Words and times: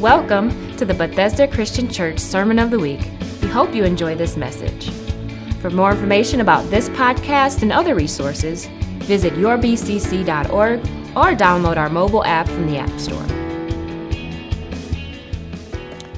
Welcome 0.00 0.76
to 0.76 0.84
the 0.84 0.94
Bethesda 0.94 1.48
Christian 1.48 1.90
Church 1.90 2.20
Sermon 2.20 2.60
of 2.60 2.70
the 2.70 2.78
Week. 2.78 3.00
We 3.42 3.48
hope 3.48 3.74
you 3.74 3.82
enjoy 3.82 4.14
this 4.14 4.36
message. 4.36 4.90
For 5.60 5.70
more 5.70 5.90
information 5.90 6.40
about 6.40 6.70
this 6.70 6.88
podcast 6.90 7.62
and 7.62 7.72
other 7.72 7.96
resources, 7.96 8.66
visit 9.00 9.32
yourbcc.org 9.32 10.78
or 11.16 11.36
download 11.36 11.78
our 11.78 11.88
mobile 11.88 12.24
app 12.24 12.46
from 12.46 12.68
the 12.68 12.78
App 12.78 12.96
Store. 13.00 13.20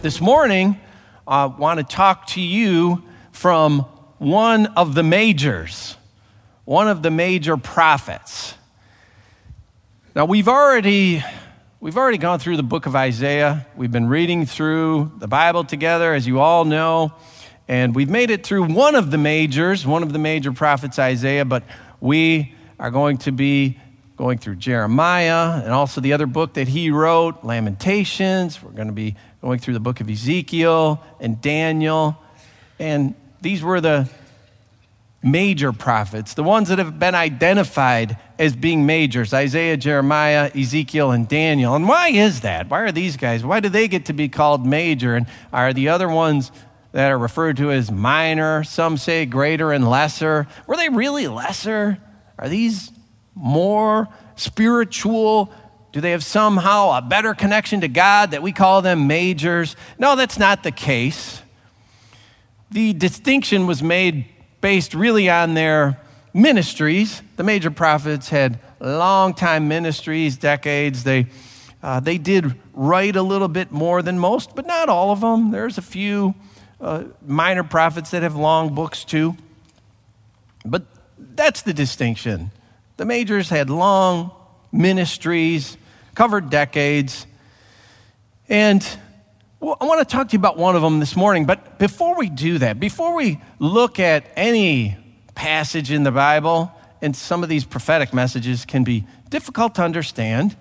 This 0.03 0.21
morning, 0.21 0.79
I 1.27 1.47
want 1.47 1.79
to 1.79 1.85
talk 1.85 2.27
to 2.27 2.41
you 2.43 3.03
from 3.33 3.87
one 4.19 4.67
of 4.77 4.95
the 4.95 5.03
majors, 5.03 5.97
one 6.67 6.87
of 6.87 7.03
the 7.03 7.11
major 7.11 7.57
prophets. 7.57 8.57
Now, 10.15 10.27
we've 10.27 10.49
already 10.49 11.25
We've 11.83 11.97
already 11.97 12.19
gone 12.19 12.39
through 12.41 12.59
the 12.59 12.63
book 12.63 12.85
of 12.85 12.95
Isaiah. 12.95 13.67
We've 13.75 13.91
been 13.91 14.07
reading 14.07 14.45
through 14.45 15.13
the 15.17 15.27
Bible 15.27 15.65
together, 15.65 16.13
as 16.13 16.27
you 16.27 16.39
all 16.39 16.67
know. 16.67 17.15
And 17.69 17.95
we've 17.95 18.11
made 18.11 18.29
it 18.29 18.45
through 18.45 18.65
one 18.65 18.95
of 18.95 19.11
the 19.11 19.17
majors, 19.17 19.87
one 19.87 20.03
of 20.03 20.13
the 20.13 20.19
major 20.19 20.53
prophets, 20.53 20.99
Isaiah, 20.99 21.47
but 21.47 21.63
we 21.99 22.55
are 22.79 22.91
going 22.91 23.17
to 23.19 23.33
be 23.33 23.79
going 24.19 24.37
through 24.37 24.57
Jeremiah 24.57 25.63
and 25.65 25.73
also 25.73 26.03
the 26.03 26.13
other 26.13 26.27
book 26.27 26.53
that 26.53 26.69
he 26.69 26.91
wrote, 26.91 27.45
Lamentations. 27.45 28.63
We're 28.63 28.73
going 28.73 28.89
to 28.89 28.93
be 28.93 29.17
going 29.41 29.59
through 29.59 29.73
the 29.73 29.81
book 29.81 30.03
of 30.03 30.11
Ezekiel 30.11 31.03
and 31.19 31.41
Daniel. 31.41 32.23
And 32.79 33.15
these 33.41 33.63
were 33.63 33.81
the 33.81 34.07
major 35.23 35.73
prophets, 35.73 36.35
the 36.35 36.43
ones 36.43 36.69
that 36.69 36.79
have 36.79 36.99
been 36.99 37.15
identified 37.15 38.17
as 38.39 38.57
being 38.57 38.87
majors 38.87 39.35
Isaiah, 39.35 39.77
Jeremiah, 39.77 40.51
Ezekiel, 40.55 41.11
and 41.11 41.29
Daniel. 41.29 41.75
And 41.75 41.87
why 41.87 42.09
is 42.09 42.41
that? 42.41 42.71
Why 42.71 42.81
are 42.81 42.93
these 42.93 43.17
guys, 43.17 43.45
why 43.45 43.61
do 43.61 43.69
they 43.69 43.87
get 43.87 44.07
to 44.07 44.13
be 44.13 44.29
called 44.29 44.65
major? 44.65 45.15
And 45.15 45.27
are 45.53 45.73
the 45.73 45.89
other 45.89 46.09
ones 46.09 46.51
that 46.93 47.11
are 47.11 47.19
referred 47.19 47.59
to 47.59 47.71
as 47.71 47.91
minor? 47.91 48.65
Some 48.65 48.97
say 48.97 49.27
greater 49.27 49.73
and 49.73 49.89
lesser. 49.89 50.47
Were 50.67 50.77
they 50.77 50.89
really 50.89 51.29
lesser? 51.29 51.99
Are 52.39 52.49
these 52.49 52.91
more 53.35 54.09
spiritual? 54.37 55.53
Do 55.93 56.01
they 56.01 56.13
have 56.13 56.25
somehow 56.25 56.97
a 56.97 57.03
better 57.03 57.35
connection 57.35 57.83
to 57.83 57.89
God 57.89 58.31
that 58.31 58.43
we 58.43 58.53
call 58.53 58.81
them 58.81 59.07
majors? 59.07 59.77
No, 59.99 60.17
that's 60.17 60.39
not 60.39 60.63
the 60.63 60.73
case. 60.73 61.43
The 62.71 62.95
distinction 62.95 63.67
was 63.67 63.83
made 63.83 64.27
based 64.61 64.95
really 64.95 65.29
on 65.29 65.55
their 65.55 65.99
ministries. 66.33 67.23
The 67.37 67.45
major 67.45 67.71
prophets 67.71 68.29
had 68.29 68.59
long 68.81 69.35
time 69.35 69.69
ministries, 69.69 70.37
decades. 70.37 71.05
They, 71.05 71.27
uh, 71.83 72.01
they 72.01 72.19
did 72.19 72.55
write 72.73 73.17
a 73.17 73.23
little 73.23 73.49
bit 73.49 73.73
more 73.73 74.03
than 74.03 74.19
most, 74.19 74.55
but 74.55 74.67
not 74.67 74.89
all 74.89 75.11
of 75.11 75.21
them. 75.21 75.51
There's 75.51 75.79
a 75.79 75.83
few 75.83 76.35
uh, 76.81 77.05
minor 77.27 77.65
prophets 77.65 78.11
that 78.11 78.23
have 78.23 78.37
long 78.37 78.75
books 78.75 79.05
too. 79.05 79.37
But 80.65 80.85
that's 81.19 81.63
the 81.63 81.73
distinction. 81.73 82.51
The 82.97 83.05
majors 83.05 83.49
had 83.49 83.71
long 83.71 84.31
ministries, 84.73 85.77
covered 86.15 86.51
decades. 86.51 87.27
And 88.49 88.87
well, 89.61 89.77
I 89.79 89.85
want 89.85 90.01
to 90.01 90.11
talk 90.11 90.29
to 90.29 90.33
you 90.33 90.39
about 90.39 90.57
one 90.57 90.75
of 90.75 90.81
them 90.81 91.01
this 91.01 91.15
morning, 91.15 91.45
but 91.45 91.79
before 91.79 92.17
we 92.17 92.31
do 92.31 92.57
that, 92.59 92.81
before 92.81 93.15
we 93.15 93.43
look 93.59 94.01
at 94.01 94.25
any 94.35 94.97
passage 95.35 95.91
in 95.91 96.03
the 96.03 96.11
Bible, 96.11 96.73
and 97.03 97.15
some 97.15 97.43
of 97.43 97.51
these 97.51 97.65
prophetic 97.65 98.15
messages 98.15 98.65
can 98.65 98.85
be 98.85 99.07
difficult 99.29 99.75
to 99.75 99.83
understand, 99.83 100.57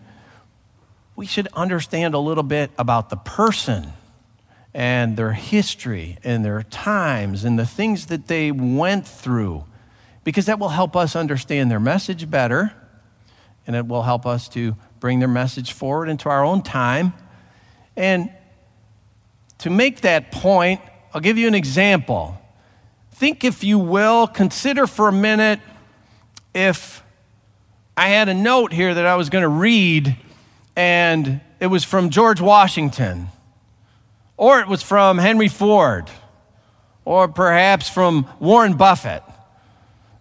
we 1.16 1.26
should 1.26 1.48
understand 1.54 2.14
a 2.14 2.20
little 2.20 2.44
bit 2.44 2.72
about 2.78 3.10
the 3.10 3.16
person 3.16 3.94
and 4.74 5.16
their 5.16 5.32
history 5.32 6.18
and 6.24 6.44
their 6.44 6.64
times 6.64 7.46
and 7.46 7.58
the 7.58 7.66
things 7.66 8.08
that 8.08 8.28
they 8.28 8.52
went 8.52 9.08
through, 9.08 9.64
because 10.26 10.46
that 10.48 10.60
will 10.60 10.70
help 10.70 10.98
us 10.98 11.16
understand 11.16 11.72
their 11.72 11.80
message 11.80 12.30
better, 12.30 12.74
and 13.66 13.78
it 13.78 13.88
will 13.88 14.04
help 14.04 14.26
us 14.26 14.50
to 14.50 14.76
bring 15.00 15.20
their 15.20 15.30
message 15.30 15.72
forward 15.72 16.10
into 16.10 16.28
our 16.28 16.44
own 16.44 16.62
time. 16.62 17.14
And 17.96 18.30
to 19.60 19.70
make 19.70 20.02
that 20.02 20.32
point, 20.32 20.82
I'll 21.14 21.22
give 21.22 21.38
you 21.38 21.48
an 21.48 21.56
example. 21.56 22.38
Think, 23.14 23.44
if 23.44 23.64
you 23.64 23.78
will, 23.80 24.28
consider 24.28 24.88
for 24.88 25.08
a 25.08 25.12
minute 25.12 25.60
if 26.54 27.04
I 27.96 28.08
had 28.10 28.30
a 28.30 28.34
note 28.34 28.72
here 28.72 28.94
that 28.94 29.06
I 29.06 29.16
was 29.16 29.30
going 29.30 29.42
to 29.42 29.50
read 29.50 30.16
and 30.76 31.42
it 31.60 31.68
was 31.68 31.84
from 31.84 32.10
George 32.10 32.40
Washington, 32.40 33.28
or 34.38 34.62
it 34.62 34.68
was 34.70 34.82
from 34.82 35.18
Henry 35.18 35.50
Ford, 35.50 36.10
or 37.04 37.28
perhaps 37.28 37.90
from 37.90 38.30
Warren 38.40 38.78
Buffett. 38.78 39.24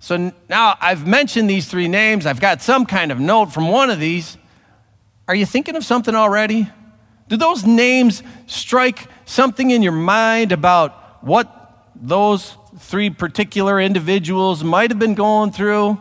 So 0.00 0.32
now 0.48 0.76
I've 0.80 1.06
mentioned 1.06 1.48
these 1.48 1.68
three 1.68 1.86
names. 1.86 2.26
I've 2.26 2.40
got 2.40 2.62
some 2.62 2.86
kind 2.86 3.12
of 3.12 3.20
note 3.20 3.52
from 3.52 3.68
one 3.68 3.90
of 3.90 4.00
these. 4.00 4.36
Are 5.28 5.34
you 5.34 5.46
thinking 5.46 5.76
of 5.76 5.84
something 5.84 6.16
already? 6.16 6.68
Do 7.28 7.36
those 7.36 7.64
names 7.64 8.22
strike 8.46 9.06
something 9.26 9.70
in 9.70 9.82
your 9.82 9.92
mind 9.92 10.52
about 10.52 11.22
what 11.22 11.54
those 11.94 12.56
three 12.78 13.10
particular 13.10 13.80
individuals 13.80 14.64
might 14.64 14.90
have 14.90 14.98
been 14.98 15.14
going 15.14 15.52
through? 15.52 16.00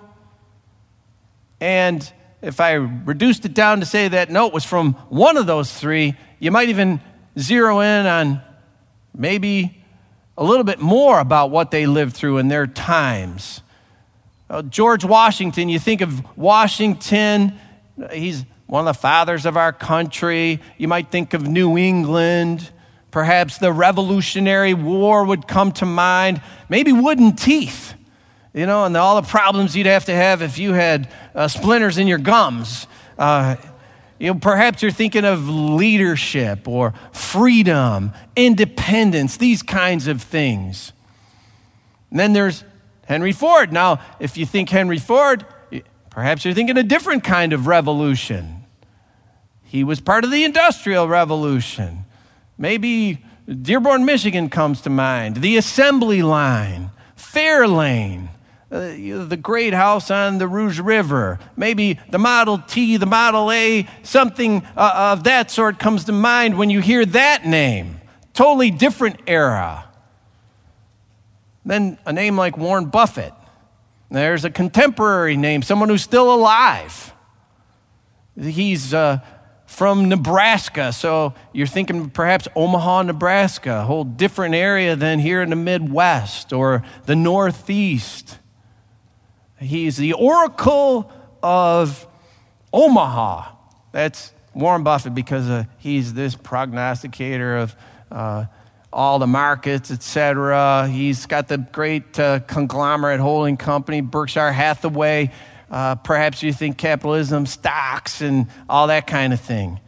And 1.59 2.09
if 2.41 2.59
I 2.59 2.73
reduced 2.73 3.45
it 3.45 3.53
down 3.53 3.79
to 3.81 3.85
say 3.85 4.07
that 4.07 4.29
note 4.29 4.53
was 4.53 4.63
from 4.63 4.93
one 5.09 5.37
of 5.37 5.47
those 5.47 5.73
three, 5.73 6.15
you 6.39 6.51
might 6.51 6.69
even 6.69 7.01
zero 7.37 7.81
in 7.81 8.05
on 8.05 8.41
maybe 9.15 9.83
a 10.37 10.43
little 10.43 10.63
bit 10.63 10.79
more 10.79 11.19
about 11.19 11.49
what 11.49 11.71
they 11.71 11.87
lived 11.87 12.15
through 12.15 12.37
in 12.37 12.47
their 12.47 12.67
times. 12.67 13.61
Uh, 14.49 14.61
George 14.61 15.03
Washington, 15.03 15.67
you 15.67 15.79
think 15.79 15.99
of 16.01 16.37
Washington, 16.37 17.59
he's 18.13 18.45
one 18.67 18.87
of 18.87 18.95
the 18.95 18.99
fathers 18.99 19.45
of 19.45 19.57
our 19.57 19.73
country. 19.73 20.61
You 20.77 20.87
might 20.87 21.09
think 21.09 21.33
of 21.33 21.47
New 21.47 21.77
England. 21.77 22.69
Perhaps 23.11 23.57
the 23.57 23.71
Revolutionary 23.71 24.73
War 24.73 25.25
would 25.25 25.47
come 25.47 25.71
to 25.73 25.85
mind. 25.85 26.41
Maybe 26.69 26.91
wooden 26.91 27.35
teeth, 27.35 27.93
you 28.53 28.65
know, 28.65 28.83
and 28.83 28.95
all 28.95 29.19
the 29.19 29.27
problems 29.27 29.75
you'd 29.75 29.87
have 29.87 30.05
to 30.05 30.13
have 30.13 30.41
if 30.41 30.59
you 30.59 30.73
had 30.73 31.09
uh, 31.33 31.47
splinters 31.47 31.97
in 31.97 32.07
your 32.07 32.17
gums. 32.17 32.85
Uh, 33.17 33.55
you 34.19 34.33
know, 34.33 34.39
perhaps 34.39 34.81
you're 34.81 34.91
thinking 34.91 35.25
of 35.25 35.47
leadership 35.47 36.67
or 36.67 36.93
freedom, 37.11 38.11
independence, 38.35 39.37
these 39.37 39.63
kinds 39.63 40.07
of 40.07 40.21
things. 40.21 40.91
And 42.09 42.19
then 42.19 42.33
there's 42.33 42.63
Henry 43.05 43.31
Ford. 43.31 43.71
Now, 43.71 43.99
if 44.19 44.37
you 44.37 44.45
think 44.45 44.69
Henry 44.69 44.97
Ford, 44.97 45.45
perhaps 46.09 46.43
you're 46.43 46.53
thinking 46.53 46.77
a 46.77 46.83
different 46.83 47.23
kind 47.23 47.53
of 47.53 47.67
revolution. 47.67 48.56
He 49.77 49.83
was 49.83 49.99
part 49.99 50.23
of 50.23 50.31
the 50.31 50.43
Industrial 50.43 51.07
Revolution. 51.07 52.05
Maybe 52.57 53.23
Dearborn, 53.47 54.05
Michigan 54.05 54.49
comes 54.49 54.81
to 54.81 54.89
mind, 54.89 55.35
the 55.35 55.55
assembly 55.55 56.23
line, 56.23 56.89
Fairlane, 57.15 58.29
uh, 58.71 58.79
the 59.27 59.37
great 59.39 59.75
house 59.75 60.09
on 60.09 60.39
the 60.39 60.47
Rouge 60.47 60.79
River, 60.79 61.37
maybe 61.55 61.99
the 62.09 62.17
Model 62.17 62.57
T, 62.57 62.97
the 62.97 63.05
Model 63.05 63.51
A, 63.51 63.87
something 64.01 64.65
uh, 64.75 65.13
of 65.15 65.25
that 65.25 65.51
sort 65.51 65.77
comes 65.77 66.05
to 66.05 66.11
mind 66.11 66.57
when 66.57 66.71
you 66.71 66.81
hear 66.81 67.05
that 67.05 67.45
name. 67.45 68.01
Totally 68.33 68.71
different 68.71 69.19
era. 69.27 69.85
Then 71.63 71.99
a 72.03 72.11
name 72.11 72.35
like 72.35 72.57
Warren 72.57 72.85
Buffett. 72.85 73.33
There's 74.09 74.43
a 74.43 74.49
contemporary 74.49 75.37
name, 75.37 75.61
someone 75.61 75.89
who's 75.89 76.01
still 76.01 76.33
alive. 76.33 77.13
He's 78.39 78.93
uh, 78.93 79.19
from 79.67 80.09
Nebraska. 80.09 80.91
So 80.91 81.35
you're 81.53 81.67
thinking 81.67 82.09
perhaps 82.09 82.47
Omaha, 82.55 83.03
Nebraska, 83.03 83.81
a 83.81 83.83
whole 83.83 84.05
different 84.05 84.55
area 84.55 84.95
than 84.95 85.19
here 85.19 85.43
in 85.43 85.51
the 85.51 85.55
Midwest 85.55 86.51
or 86.51 86.83
the 87.05 87.15
Northeast. 87.15 88.39
He's 89.59 89.97
the 89.97 90.13
oracle 90.13 91.11
of 91.43 92.07
Omaha. 92.73 93.51
That's 93.91 94.33
Warren 94.53 94.83
Buffett 94.83 95.13
because 95.13 95.49
uh, 95.49 95.65
he's 95.77 96.13
this 96.13 96.33
prognosticator 96.33 97.57
of 97.57 97.75
uh, 98.11 98.45
all 98.91 99.19
the 99.19 99.27
markets, 99.27 99.91
etc. 99.91 100.87
He's 100.87 101.25
got 101.25 101.49
the 101.49 101.57
great 101.57 102.17
uh, 102.17 102.39
conglomerate 102.39 103.19
holding 103.19 103.57
company, 103.57 104.01
Berkshire 104.01 104.51
Hathaway. 104.51 105.31
Uh, 105.69 105.95
perhaps 105.95 106.43
you 106.43 106.53
think 106.53 106.77
capitalism, 106.77 107.45
stocks, 107.45 108.21
and 108.21 108.47
all 108.69 108.87
that 108.87 109.05
kind 109.05 109.33
of 109.33 109.39
thing. 109.39 109.79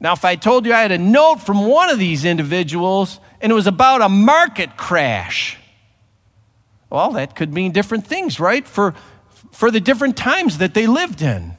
Now, 0.00 0.12
if 0.12 0.24
I 0.24 0.36
told 0.36 0.66
you 0.66 0.72
I 0.72 0.82
had 0.82 0.92
a 0.92 0.98
note 0.98 1.36
from 1.36 1.66
one 1.66 1.90
of 1.90 1.98
these 1.98 2.24
individuals 2.24 3.20
and 3.40 3.50
it 3.50 3.54
was 3.54 3.66
about 3.66 4.00
a 4.00 4.08
market 4.08 4.76
crash, 4.76 5.56
well, 6.90 7.12
that 7.12 7.36
could 7.36 7.52
mean 7.52 7.72
different 7.72 8.06
things, 8.06 8.40
right? 8.40 8.66
For, 8.66 8.94
for 9.52 9.70
the 9.70 9.80
different 9.80 10.16
times 10.16 10.58
that 10.58 10.74
they 10.74 10.86
lived 10.86 11.22
in. 11.22 11.54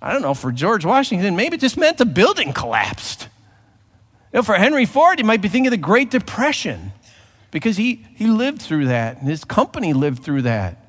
I 0.00 0.12
don't 0.12 0.22
know, 0.22 0.34
for 0.34 0.52
George 0.52 0.84
Washington, 0.84 1.36
maybe 1.36 1.56
it 1.56 1.60
just 1.60 1.78
meant 1.78 1.96
the 1.98 2.04
building 2.04 2.52
collapsed. 2.52 3.28
You 4.32 4.38
know, 4.38 4.42
for 4.42 4.54
Henry 4.54 4.84
Ford, 4.84 5.18
you 5.18 5.24
might 5.24 5.40
be 5.40 5.48
thinking 5.48 5.68
of 5.68 5.70
the 5.70 5.76
Great 5.78 6.10
Depression 6.10 6.92
because 7.50 7.78
he, 7.78 8.06
he 8.14 8.26
lived 8.26 8.60
through 8.60 8.86
that 8.86 9.20
and 9.20 9.28
his 9.28 9.44
company 9.44 9.92
lived 9.94 10.22
through 10.22 10.42
that. 10.42 10.83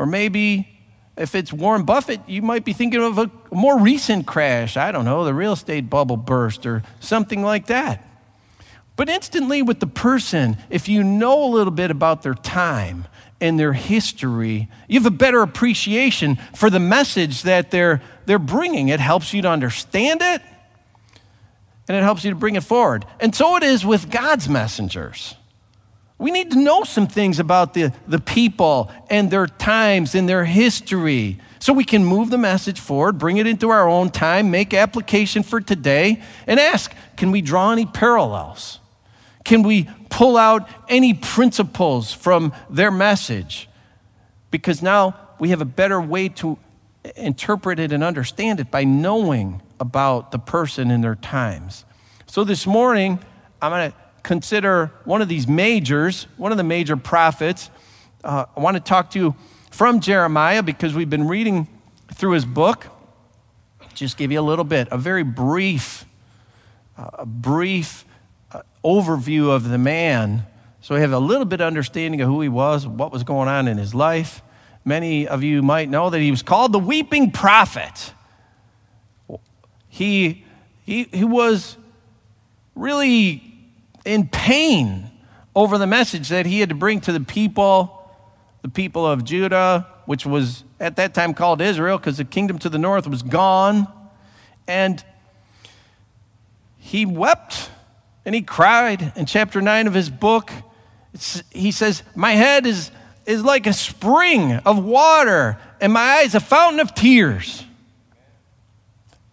Or 0.00 0.06
maybe 0.06 0.66
if 1.14 1.34
it's 1.34 1.52
Warren 1.52 1.82
Buffett, 1.82 2.26
you 2.26 2.40
might 2.40 2.64
be 2.64 2.72
thinking 2.72 3.02
of 3.02 3.18
a 3.18 3.30
more 3.52 3.78
recent 3.78 4.26
crash. 4.26 4.78
I 4.78 4.92
don't 4.92 5.04
know, 5.04 5.26
the 5.26 5.34
real 5.34 5.52
estate 5.52 5.90
bubble 5.90 6.16
burst 6.16 6.64
or 6.64 6.82
something 7.00 7.42
like 7.42 7.66
that. 7.66 8.02
But 8.96 9.10
instantly, 9.10 9.60
with 9.60 9.78
the 9.78 9.86
person, 9.86 10.56
if 10.70 10.88
you 10.88 11.04
know 11.04 11.44
a 11.44 11.50
little 11.52 11.70
bit 11.70 11.90
about 11.90 12.22
their 12.22 12.32
time 12.32 13.08
and 13.42 13.60
their 13.60 13.74
history, 13.74 14.70
you 14.88 14.98
have 14.98 15.04
a 15.04 15.14
better 15.14 15.42
appreciation 15.42 16.38
for 16.54 16.70
the 16.70 16.80
message 16.80 17.42
that 17.42 17.70
they're, 17.70 18.00
they're 18.24 18.38
bringing. 18.38 18.88
It 18.88 19.00
helps 19.00 19.34
you 19.34 19.42
to 19.42 19.48
understand 19.50 20.22
it 20.22 20.40
and 21.88 21.94
it 21.94 22.02
helps 22.02 22.24
you 22.24 22.30
to 22.30 22.36
bring 22.36 22.54
it 22.56 22.64
forward. 22.64 23.04
And 23.20 23.34
so 23.34 23.56
it 23.56 23.64
is 23.64 23.84
with 23.84 24.10
God's 24.10 24.48
messengers. 24.48 25.34
We 26.20 26.30
need 26.30 26.50
to 26.50 26.58
know 26.58 26.84
some 26.84 27.06
things 27.06 27.38
about 27.38 27.72
the, 27.72 27.94
the 28.06 28.18
people 28.18 28.92
and 29.08 29.30
their 29.30 29.46
times 29.46 30.14
and 30.14 30.28
their 30.28 30.44
history 30.44 31.40
so 31.60 31.72
we 31.72 31.82
can 31.82 32.04
move 32.04 32.28
the 32.28 32.36
message 32.36 32.78
forward, 32.78 33.18
bring 33.18 33.38
it 33.38 33.46
into 33.46 33.70
our 33.70 33.88
own 33.88 34.10
time, 34.10 34.50
make 34.50 34.74
application 34.74 35.42
for 35.42 35.62
today, 35.62 36.22
and 36.46 36.60
ask 36.60 36.92
can 37.16 37.30
we 37.30 37.40
draw 37.40 37.72
any 37.72 37.86
parallels? 37.86 38.80
Can 39.44 39.62
we 39.62 39.88
pull 40.10 40.36
out 40.36 40.68
any 40.90 41.14
principles 41.14 42.12
from 42.12 42.52
their 42.68 42.90
message? 42.90 43.70
Because 44.50 44.82
now 44.82 45.16
we 45.38 45.48
have 45.48 45.62
a 45.62 45.66
better 45.66 46.02
way 46.02 46.28
to 46.28 46.58
interpret 47.16 47.78
it 47.78 47.92
and 47.92 48.04
understand 48.04 48.60
it 48.60 48.70
by 48.70 48.84
knowing 48.84 49.62
about 49.80 50.32
the 50.32 50.38
person 50.38 50.90
and 50.90 51.02
their 51.02 51.14
times. 51.14 51.86
So 52.26 52.44
this 52.44 52.66
morning, 52.66 53.18
I'm 53.62 53.70
going 53.70 53.90
to 53.90 53.96
consider 54.22 54.92
one 55.04 55.22
of 55.22 55.28
these 55.28 55.46
majors, 55.46 56.26
one 56.36 56.52
of 56.52 56.58
the 56.58 56.64
major 56.64 56.96
prophets. 56.96 57.70
Uh, 58.22 58.46
I 58.56 58.60
want 58.60 58.76
to 58.76 58.80
talk 58.80 59.10
to 59.12 59.18
you 59.18 59.34
from 59.70 60.00
Jeremiah 60.00 60.62
because 60.62 60.94
we've 60.94 61.10
been 61.10 61.28
reading 61.28 61.68
through 62.14 62.32
his 62.32 62.44
book. 62.44 62.86
Just 63.94 64.16
give 64.16 64.32
you 64.32 64.40
a 64.40 64.42
little 64.42 64.64
bit, 64.64 64.88
a 64.90 64.98
very 64.98 65.22
brief, 65.22 66.04
uh, 66.96 67.10
a 67.14 67.26
brief 67.26 68.04
uh, 68.52 68.62
overview 68.84 69.50
of 69.50 69.68
the 69.68 69.78
man. 69.78 70.46
So 70.80 70.94
we 70.94 71.00
have 71.02 71.12
a 71.12 71.18
little 71.18 71.44
bit 71.44 71.60
of 71.60 71.66
understanding 71.66 72.20
of 72.20 72.28
who 72.28 72.40
he 72.40 72.48
was, 72.48 72.86
what 72.86 73.12
was 73.12 73.24
going 73.24 73.48
on 73.48 73.68
in 73.68 73.78
his 73.78 73.94
life. 73.94 74.42
Many 74.84 75.28
of 75.28 75.42
you 75.42 75.62
might 75.62 75.88
know 75.88 76.08
that 76.08 76.20
he 76.20 76.30
was 76.30 76.42
called 76.42 76.72
the 76.72 76.78
weeping 76.78 77.30
prophet. 77.30 78.14
He, 79.88 80.44
he, 80.84 81.04
he 81.04 81.24
was 81.24 81.76
really 82.74 83.49
in 84.04 84.28
pain 84.28 85.10
over 85.54 85.78
the 85.78 85.86
message 85.86 86.28
that 86.28 86.46
he 86.46 86.60
had 86.60 86.68
to 86.68 86.74
bring 86.74 87.00
to 87.02 87.12
the 87.12 87.20
people, 87.20 88.10
the 88.62 88.68
people 88.68 89.06
of 89.06 89.24
Judah, 89.24 89.86
which 90.06 90.24
was 90.24 90.64
at 90.78 90.96
that 90.96 91.14
time 91.14 91.34
called 91.34 91.60
Israel 91.60 91.98
because 91.98 92.16
the 92.16 92.24
kingdom 92.24 92.58
to 92.58 92.68
the 92.68 92.78
north 92.78 93.06
was 93.06 93.22
gone. 93.22 93.86
And 94.66 95.04
he 96.78 97.04
wept 97.04 97.70
and 98.24 98.34
he 98.34 98.42
cried 98.42 99.12
in 99.16 99.26
chapter 99.26 99.60
9 99.60 99.86
of 99.86 99.94
his 99.94 100.10
book. 100.10 100.50
He 101.50 101.72
says, 101.72 102.02
My 102.14 102.32
head 102.32 102.66
is, 102.66 102.90
is 103.26 103.44
like 103.44 103.66
a 103.66 103.72
spring 103.72 104.52
of 104.52 104.84
water, 104.84 105.58
and 105.80 105.92
my 105.92 106.00
eyes 106.00 106.34
a 106.34 106.40
fountain 106.40 106.80
of 106.80 106.94
tears. 106.94 107.64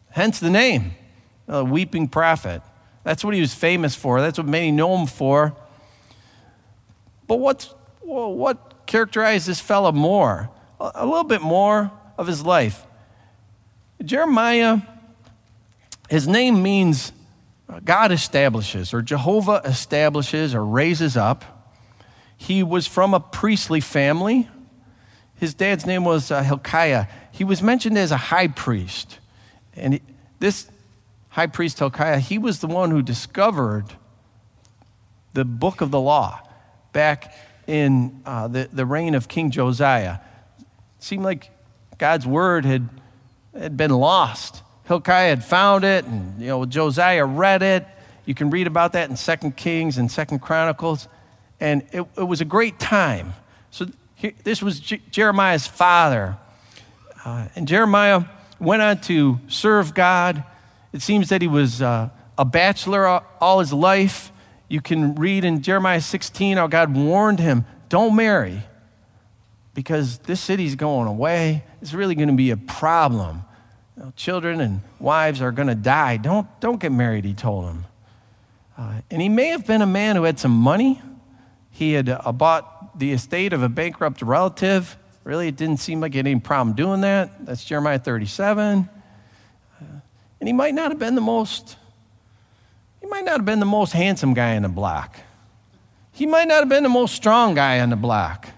Hence 0.10 0.40
the 0.40 0.50
name, 0.50 0.92
a 1.48 1.64
weeping 1.64 2.08
prophet. 2.08 2.62
That's 3.08 3.24
what 3.24 3.34
he 3.34 3.40
was 3.40 3.54
famous 3.54 3.96
for. 3.96 4.20
That's 4.20 4.38
what 4.38 4.48
many 4.48 4.70
know 4.70 4.98
him 4.98 5.08
for. 5.08 5.56
But 7.26 7.40
what's, 7.40 7.74
what 8.02 8.86
characterized 8.86 9.48
this 9.48 9.62
fellow 9.62 9.94
more? 9.94 10.50
A 10.78 11.06
little 11.06 11.24
bit 11.24 11.42
more 11.42 11.90
of 12.18 12.28
his 12.28 12.44
life. 12.44 12.86
Jeremiah, 14.04 14.80
his 16.10 16.28
name 16.28 16.62
means 16.62 17.14
God 17.86 18.12
establishes, 18.12 18.94
or 18.94 19.02
Jehovah 19.02 19.62
establishes, 19.64 20.54
or 20.54 20.66
raises 20.66 21.16
up. 21.16 21.46
He 22.36 22.62
was 22.62 22.88
from 22.88 23.14
a 23.14 23.22
priestly 23.22 23.80
family. 23.80 24.50
His 25.36 25.54
dad's 25.54 25.86
name 25.86 26.04
was 26.04 26.30
uh, 26.30 26.44
Hilkiah. 26.44 27.06
He 27.32 27.46
was 27.46 27.62
mentioned 27.62 27.98
as 27.98 28.12
a 28.12 28.18
high 28.18 28.50
priest. 28.50 29.20
And 29.78 30.02
this 30.40 30.70
high 31.38 31.46
priest 31.46 31.78
Hilkiah, 31.78 32.18
he 32.18 32.40
was 32.40 32.62
the 32.62 32.68
one 32.68 32.90
who 32.90 33.04
discovered 33.04 33.86
the 35.34 35.46
book 35.46 35.82
of 35.82 35.92
the 35.92 36.02
law 36.02 36.42
back 36.94 37.32
in 37.68 38.24
uh, 38.26 38.48
the, 38.48 38.68
the 38.74 38.88
reign 38.88 39.14
of 39.14 39.28
King 39.28 39.52
Josiah. 39.52 40.18
It 40.60 40.66
seemed 40.98 41.24
like 41.24 41.52
God's 42.00 42.26
word 42.26 42.66
had, 42.66 42.90
had 43.56 43.78
been 43.78 43.92
lost. 43.92 44.64
Hilkiah 44.86 45.30
had 45.30 45.44
found 45.44 45.84
it, 45.84 46.06
and 46.06 46.42
you 46.42 46.48
know, 46.48 46.66
Josiah 46.66 47.24
read 47.24 47.62
it. 47.62 47.86
You 48.26 48.34
can 48.34 48.50
read 48.50 48.66
about 48.66 48.94
that 48.94 49.08
in 49.12 49.16
Second 49.16 49.56
Kings 49.56 50.00
and 50.00 50.12
Second 50.12 50.40
Chronicles. 50.40 51.08
And 51.60 51.84
it, 51.92 52.04
it 52.18 52.24
was 52.24 52.42
a 52.42 52.46
great 52.46 52.80
time. 52.80 53.36
So 53.70 53.86
here, 54.16 54.34
this 54.44 54.64
was 54.64 54.80
J- 54.80 55.02
Jeremiah's 55.12 55.68
father. 55.68 56.36
Uh, 57.24 57.48
and 57.56 57.68
Jeremiah 57.68 58.24
went 58.60 58.82
on 58.82 59.02
to 59.02 59.40
serve 59.48 59.94
God. 59.94 60.44
It 60.98 61.04
seems 61.04 61.30
that 61.30 61.44
he 61.44 61.48
was 61.48 61.80
uh, 61.80 62.10
a 62.40 62.44
bachelor 62.44 63.08
all 63.40 63.60
his 63.60 63.72
life. 63.72 64.32
You 64.68 64.82
can 64.82 65.14
read 65.14 65.46
in 65.46 65.62
Jeremiah 65.62 66.02
16 66.02 66.58
how 66.58 66.66
God 66.66 66.96
warned 66.98 67.40
him 67.40 67.66
don't 67.88 68.16
marry 68.16 68.64
because 69.76 70.18
this 70.18 70.40
city's 70.42 70.74
going 70.74 71.08
away. 71.08 71.64
It's 71.84 71.94
really 71.94 72.16
going 72.16 72.30
to 72.30 72.34
be 72.34 72.50
a 72.50 72.58
problem. 72.58 73.44
You 73.96 74.06
know, 74.06 74.14
children 74.16 74.60
and 74.60 74.82
wives 74.98 75.40
are 75.40 75.52
going 75.52 75.68
to 75.68 75.76
die. 75.76 76.18
Don't, 76.18 76.48
don't 76.62 76.80
get 76.80 76.92
married, 76.92 77.26
he 77.26 77.36
told 77.36 77.66
him. 77.66 77.86
Uh, 78.76 79.02
and 79.12 79.22
he 79.22 79.30
may 79.30 79.50
have 79.50 79.68
been 79.68 79.84
a 79.84 79.86
man 79.86 80.16
who 80.16 80.24
had 80.24 80.40
some 80.40 80.52
money. 80.52 81.00
He 81.70 81.94
had 81.94 82.10
uh, 82.10 82.32
bought 82.32 82.98
the 82.98 83.12
estate 83.12 83.54
of 83.54 83.62
a 83.62 83.70
bankrupt 83.70 84.24
relative. 84.24 84.98
Really, 85.24 85.50
it 85.50 85.58
didn't 85.58 85.78
seem 85.78 86.02
like 86.02 86.14
he 86.14 86.18
had 86.18 86.26
any 86.26 86.40
problem 86.40 86.76
doing 86.76 87.02
that. 87.02 87.46
That's 87.46 87.64
Jeremiah 87.64 88.00
37. 88.00 88.90
And 90.40 90.48
he 90.48 90.54
might 90.54 90.74
not 90.74 90.92
have 90.92 91.00
been 91.00 91.16
the 91.16 91.22
most, 91.22 91.78
he 93.02 93.08
might 93.08 93.26
not 93.26 93.38
have 93.38 93.46
been 93.46 93.60
the 93.60 93.66
most 93.66 93.94
handsome 93.94 94.34
guy 94.34 94.54
in 94.54 94.64
the 94.64 94.70
block. 94.70 95.20
He 96.12 96.26
might 96.26 96.48
not 96.48 96.60
have 96.60 96.70
been 96.70 96.84
the 96.84 96.90
most 96.90 97.16
strong 97.16 97.54
guy 97.54 97.76
in 97.76 97.90
the 97.90 97.96
block. 97.96 98.50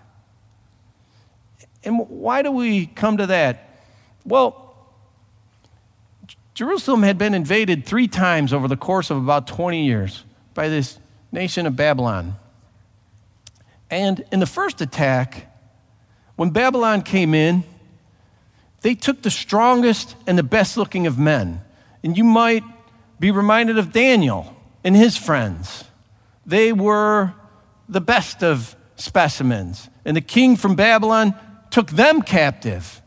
And 1.84 2.00
why 2.10 2.42
do 2.42 2.52
we 2.52 2.88
come 2.88 3.18
to 3.18 3.28
that? 3.28 3.82
Well, 4.26 4.76
Jerusalem 6.54 7.04
had 7.04 7.18
been 7.18 7.34
invaded 7.34 7.86
three 7.86 8.08
times 8.08 8.52
over 8.52 8.68
the 8.68 8.78
course 8.78 9.10
of 9.10 9.18
about 9.18 9.48
20 9.48 9.86
years 9.86 10.26
by 10.54 10.68
this 10.68 11.00
nation 11.32 11.66
of 11.66 11.76
Babylon. 11.76 12.36
And 13.90 14.24
in 14.32 14.40
the 14.40 14.46
first 14.46 14.82
attack, 14.82 15.48
when 16.36 16.50
Babylon 16.50 17.02
came 17.02 17.34
in, 17.34 17.64
they 18.82 18.96
took 18.96 19.22
the 19.22 19.32
strongest 19.32 20.16
and 20.28 20.38
the 20.38 20.44
best 20.44 20.78
looking 20.78 21.08
of 21.08 21.18
men. 21.18 21.62
And 22.04 22.18
you 22.18 22.24
might 22.24 22.64
be 23.20 23.32
reminded 23.32 23.78
of 23.78 23.92
Daniel 23.92 24.56
and 24.84 24.96
his 24.96 25.18
friends. 25.18 25.84
They 26.46 26.72
were 26.72 27.34
the 27.88 28.02
best 28.02 28.44
of 28.44 28.76
specimens. 28.96 29.90
And 30.06 30.16
the 30.16 30.22
king 30.22 30.56
from 30.56 30.76
Babylon 30.76 31.36
took 31.70 31.90
them 31.92 32.22
captive. 32.22 33.02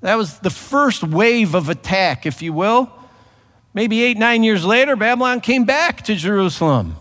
That 0.00 0.16
was 0.16 0.38
the 0.38 0.50
first 0.50 1.02
wave 1.02 1.54
of 1.54 1.68
attack, 1.68 2.26
if 2.26 2.42
you 2.42 2.52
will. 2.52 2.90
Maybe 3.74 4.02
eight, 4.02 4.16
nine 4.16 4.42
years 4.42 4.64
later, 4.64 4.96
Babylon 4.96 5.40
came 5.40 5.64
back 5.64 6.02
to 6.02 6.14
Jerusalem. 6.14 6.96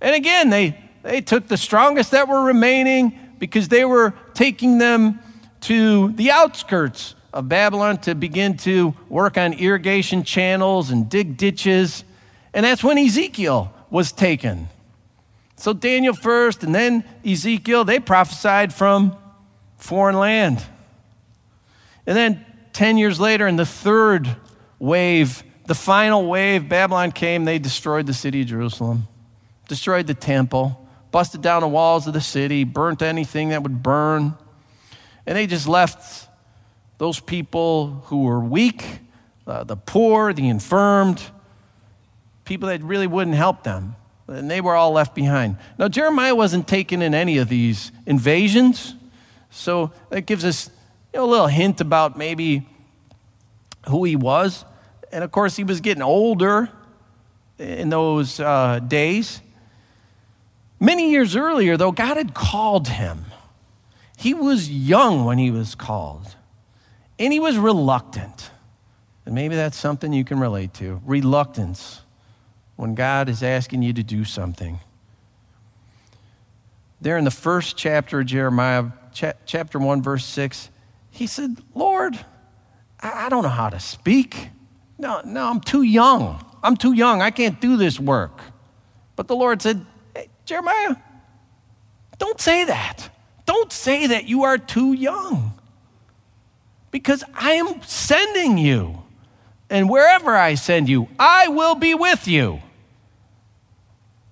And 0.00 0.14
again, 0.14 0.50
they, 0.50 0.78
they 1.02 1.20
took 1.20 1.48
the 1.48 1.56
strongest 1.56 2.10
that 2.10 2.28
were 2.28 2.42
remaining 2.42 3.18
because 3.38 3.68
they 3.68 3.84
were 3.84 4.14
taking 4.34 4.78
them 4.78 5.20
to 5.62 6.12
the 6.12 6.30
outskirts 6.30 7.14
of 7.34 7.48
Babylon 7.48 7.98
to 7.98 8.14
begin 8.14 8.56
to 8.58 8.94
work 9.10 9.36
on 9.36 9.52
irrigation 9.52 10.24
channels 10.24 10.90
and 10.90 11.10
dig 11.10 11.36
ditches. 11.36 12.04
And 12.54 12.64
that's 12.64 12.82
when 12.82 12.96
Ezekiel 12.96 13.74
was 13.90 14.12
taken. 14.12 14.68
So 15.56 15.74
Daniel 15.74 16.14
first 16.14 16.64
and 16.64 16.74
then 16.74 17.04
Ezekiel, 17.24 17.84
they 17.84 18.00
prophesied 18.00 18.72
from 18.72 19.16
foreign 19.76 20.16
land. 20.16 20.64
And 22.06 22.16
then 22.16 22.46
10 22.72 22.96
years 22.96 23.20
later, 23.20 23.46
in 23.46 23.56
the 23.56 23.66
third 23.66 24.36
wave, 24.78 25.42
the 25.66 25.74
final 25.74 26.26
wave, 26.26 26.68
Babylon 26.68 27.12
came, 27.12 27.44
they 27.44 27.58
destroyed 27.58 28.06
the 28.06 28.14
city 28.14 28.40
of 28.40 28.46
Jerusalem, 28.46 29.08
destroyed 29.68 30.06
the 30.06 30.14
temple 30.14 30.80
busted 31.14 31.40
down 31.40 31.60
the 31.60 31.68
walls 31.68 32.08
of 32.08 32.12
the 32.12 32.20
city, 32.20 32.64
burnt 32.64 33.00
anything 33.00 33.50
that 33.50 33.62
would 33.62 33.84
burn. 33.84 34.34
And 35.24 35.36
they 35.38 35.46
just 35.46 35.68
left 35.68 36.28
those 36.98 37.20
people 37.20 38.02
who 38.06 38.24
were 38.24 38.40
weak, 38.40 38.84
uh, 39.46 39.64
the 39.64 39.76
poor, 39.76 40.32
the 40.32 40.48
infirmed, 40.48 41.22
people 42.44 42.68
that 42.68 42.82
really 42.82 43.06
wouldn't 43.06 43.36
help 43.36 43.62
them. 43.62 43.96
And 44.26 44.50
they 44.50 44.60
were 44.60 44.74
all 44.74 44.92
left 44.92 45.14
behind. 45.14 45.58
Now, 45.78 45.88
Jeremiah 45.88 46.34
wasn't 46.34 46.66
taken 46.66 47.02
in 47.02 47.14
any 47.14 47.38
of 47.38 47.48
these 47.48 47.92
invasions, 48.06 48.94
so 49.50 49.92
that 50.08 50.22
gives 50.22 50.44
us 50.44 50.70
you 51.12 51.20
know, 51.20 51.26
a 51.26 51.30
little 51.30 51.46
hint 51.46 51.80
about 51.80 52.16
maybe 52.16 52.66
who 53.88 54.04
he 54.04 54.16
was. 54.16 54.64
And 55.12 55.22
of 55.22 55.30
course, 55.30 55.56
he 55.56 55.64
was 55.64 55.80
getting 55.80 56.02
older 56.02 56.70
in 57.58 57.90
those 57.90 58.40
uh, 58.40 58.80
days. 58.80 59.40
Many 60.80 61.10
years 61.10 61.36
earlier, 61.36 61.76
though, 61.76 61.92
God 61.92 62.16
had 62.16 62.34
called 62.34 62.88
him. 62.88 63.26
He 64.16 64.34
was 64.34 64.70
young 64.70 65.24
when 65.24 65.38
he 65.38 65.50
was 65.50 65.74
called, 65.74 66.34
and 67.18 67.32
he 67.32 67.40
was 67.40 67.56
reluctant. 67.56 68.50
And 69.26 69.34
maybe 69.34 69.54
that's 69.54 69.78
something 69.78 70.12
you 70.12 70.24
can 70.24 70.38
relate 70.38 70.74
to 70.74 71.00
reluctance 71.04 72.02
when 72.76 72.94
God 72.94 73.28
is 73.28 73.42
asking 73.42 73.82
you 73.82 73.92
to 73.92 74.02
do 74.02 74.24
something. 74.24 74.80
There 77.00 77.16
in 77.16 77.24
the 77.24 77.30
first 77.30 77.76
chapter 77.76 78.20
of 78.20 78.26
Jeremiah, 78.26 78.86
cha- 79.12 79.34
chapter 79.46 79.78
1, 79.78 80.02
verse 80.02 80.24
6, 80.24 80.70
he 81.10 81.26
said, 81.26 81.58
Lord, 81.74 82.18
I, 83.00 83.26
I 83.26 83.28
don't 83.28 83.42
know 83.42 83.48
how 83.48 83.70
to 83.70 83.80
speak. 83.80 84.48
No, 84.98 85.20
no, 85.24 85.48
I'm 85.48 85.60
too 85.60 85.82
young. 85.82 86.44
I'm 86.62 86.76
too 86.76 86.92
young. 86.92 87.22
I 87.22 87.30
can't 87.30 87.60
do 87.60 87.76
this 87.76 88.00
work. 88.00 88.40
But 89.16 89.28
the 89.28 89.36
Lord 89.36 89.62
said, 89.62 89.84
hey, 90.14 90.28
Jeremiah, 90.44 90.96
don't 92.18 92.40
say 92.40 92.64
that. 92.64 93.10
Don't 93.46 93.72
say 93.72 94.06
that 94.08 94.24
you 94.26 94.44
are 94.44 94.58
too 94.58 94.92
young. 94.92 95.53
Because 96.94 97.24
I 97.34 97.54
am 97.54 97.82
sending 97.82 98.56
you. 98.56 99.02
And 99.68 99.90
wherever 99.90 100.36
I 100.36 100.54
send 100.54 100.88
you, 100.88 101.08
I 101.18 101.48
will 101.48 101.74
be 101.74 101.92
with 101.92 102.28
you. 102.28 102.62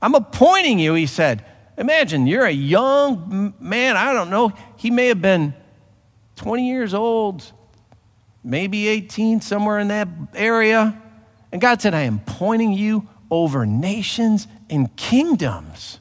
I'm 0.00 0.14
appointing 0.14 0.78
you, 0.78 0.95
he 0.95 1.07
said. 1.07 1.45
Imagine 1.76 2.28
you're 2.28 2.45
a 2.45 2.52
young 2.52 3.52
man, 3.59 3.97
I 3.97 4.12
don't 4.12 4.31
know, 4.31 4.52
he 4.76 4.92
may 4.92 5.09
have 5.09 5.21
been 5.21 5.54
20 6.37 6.69
years 6.69 6.95
old, 6.95 7.42
maybe 8.45 8.87
18, 8.87 9.40
somewhere 9.40 9.81
in 9.81 9.88
that 9.88 10.07
area. 10.33 10.97
And 11.50 11.61
God 11.61 11.83
said, 11.83 11.95
I 11.95 12.02
am 12.02 12.21
pointing 12.21 12.75
you 12.75 13.09
over 13.28 13.66
nations 13.66 14.47
and 14.71 14.95
kingdoms. 14.95 15.99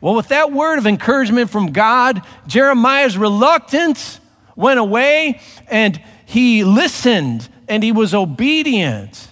Well, 0.00 0.14
with 0.14 0.28
that 0.28 0.50
word 0.50 0.78
of 0.78 0.86
encouragement 0.86 1.50
from 1.50 1.72
God, 1.72 2.22
Jeremiah's 2.46 3.18
reluctance 3.18 4.18
went 4.62 4.80
away 4.80 5.40
and 5.68 6.00
he 6.24 6.64
listened 6.64 7.48
and 7.68 7.82
he 7.82 7.92
was 7.92 8.14
obedient. 8.14 9.28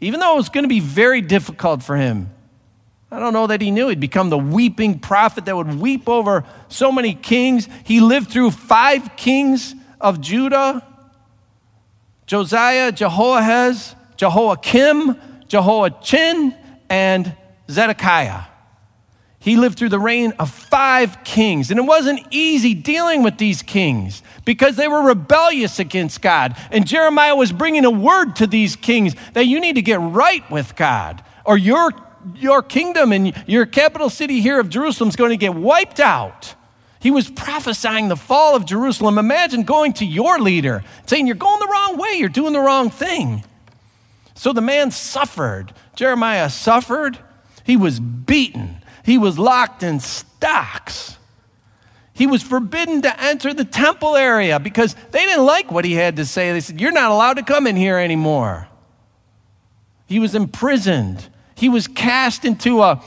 Even 0.00 0.20
though 0.20 0.34
it 0.34 0.36
was 0.36 0.48
going 0.48 0.64
to 0.64 0.68
be 0.68 0.80
very 0.80 1.22
difficult 1.22 1.82
for 1.82 1.96
him. 1.96 2.28
I 3.10 3.18
don't 3.18 3.32
know 3.32 3.46
that 3.46 3.60
he 3.60 3.70
knew 3.70 3.88
he'd 3.88 4.00
become 4.00 4.30
the 4.30 4.38
weeping 4.38 4.98
prophet 4.98 5.44
that 5.44 5.56
would 5.56 5.74
weep 5.78 6.08
over 6.08 6.44
so 6.68 6.90
many 6.90 7.14
kings. 7.14 7.68
He 7.84 8.00
lived 8.00 8.30
through 8.30 8.50
five 8.50 9.16
kings 9.16 9.74
of 10.00 10.20
Judah 10.20 10.86
Josiah, 12.24 12.92
Jehoahaz, 12.92 13.94
Jehoiakim, 14.16 15.16
Jehoiachin, 15.48 16.54
and 16.88 17.36
Zedekiah. 17.68 18.44
He 19.42 19.56
lived 19.56 19.76
through 19.76 19.88
the 19.88 19.98
reign 19.98 20.32
of 20.38 20.50
five 20.50 21.24
kings, 21.24 21.72
and 21.72 21.80
it 21.80 21.82
wasn't 21.82 22.24
easy 22.30 22.74
dealing 22.74 23.24
with 23.24 23.38
these 23.38 23.60
kings 23.60 24.22
because 24.44 24.76
they 24.76 24.86
were 24.86 25.02
rebellious 25.02 25.80
against 25.80 26.22
God. 26.22 26.56
And 26.70 26.86
Jeremiah 26.86 27.34
was 27.34 27.50
bringing 27.50 27.84
a 27.84 27.90
word 27.90 28.36
to 28.36 28.46
these 28.46 28.76
kings 28.76 29.16
that 29.32 29.46
you 29.46 29.58
need 29.58 29.74
to 29.74 29.82
get 29.82 29.98
right 29.98 30.48
with 30.48 30.76
God, 30.76 31.24
or 31.44 31.58
your, 31.58 31.90
your 32.36 32.62
kingdom 32.62 33.10
and 33.10 33.34
your 33.48 33.66
capital 33.66 34.08
city 34.08 34.40
here 34.40 34.60
of 34.60 34.68
Jerusalem 34.68 35.08
is 35.08 35.16
going 35.16 35.30
to 35.30 35.36
get 35.36 35.56
wiped 35.56 35.98
out. 35.98 36.54
He 37.00 37.10
was 37.10 37.28
prophesying 37.28 38.06
the 38.06 38.16
fall 38.16 38.54
of 38.54 38.64
Jerusalem. 38.64 39.18
Imagine 39.18 39.64
going 39.64 39.92
to 39.94 40.06
your 40.06 40.38
leader 40.38 40.84
saying, 41.06 41.26
You're 41.26 41.34
going 41.34 41.58
the 41.58 41.66
wrong 41.66 41.96
way, 41.96 42.14
you're 42.14 42.28
doing 42.28 42.52
the 42.52 42.60
wrong 42.60 42.90
thing. 42.90 43.42
So 44.36 44.52
the 44.52 44.60
man 44.60 44.92
suffered. 44.92 45.74
Jeremiah 45.96 46.48
suffered. 46.48 47.18
He 47.64 47.76
was 47.76 47.98
beaten. 47.98 48.81
He 49.04 49.18
was 49.18 49.38
locked 49.38 49.82
in 49.82 50.00
stocks. 50.00 51.18
He 52.14 52.26
was 52.26 52.42
forbidden 52.42 53.02
to 53.02 53.20
enter 53.20 53.54
the 53.54 53.64
temple 53.64 54.16
area 54.16 54.60
because 54.60 54.94
they 55.10 55.24
didn't 55.24 55.44
like 55.44 55.72
what 55.72 55.84
he 55.84 55.94
had 55.94 56.16
to 56.16 56.26
say. 56.26 56.52
They 56.52 56.60
said, 56.60 56.80
You're 56.80 56.92
not 56.92 57.10
allowed 57.10 57.34
to 57.34 57.42
come 57.42 57.66
in 57.66 57.76
here 57.76 57.98
anymore. 57.98 58.68
He 60.06 60.18
was 60.18 60.34
imprisoned. 60.34 61.28
He 61.54 61.68
was 61.68 61.88
cast 61.88 62.44
into 62.44 62.82
a, 62.82 63.02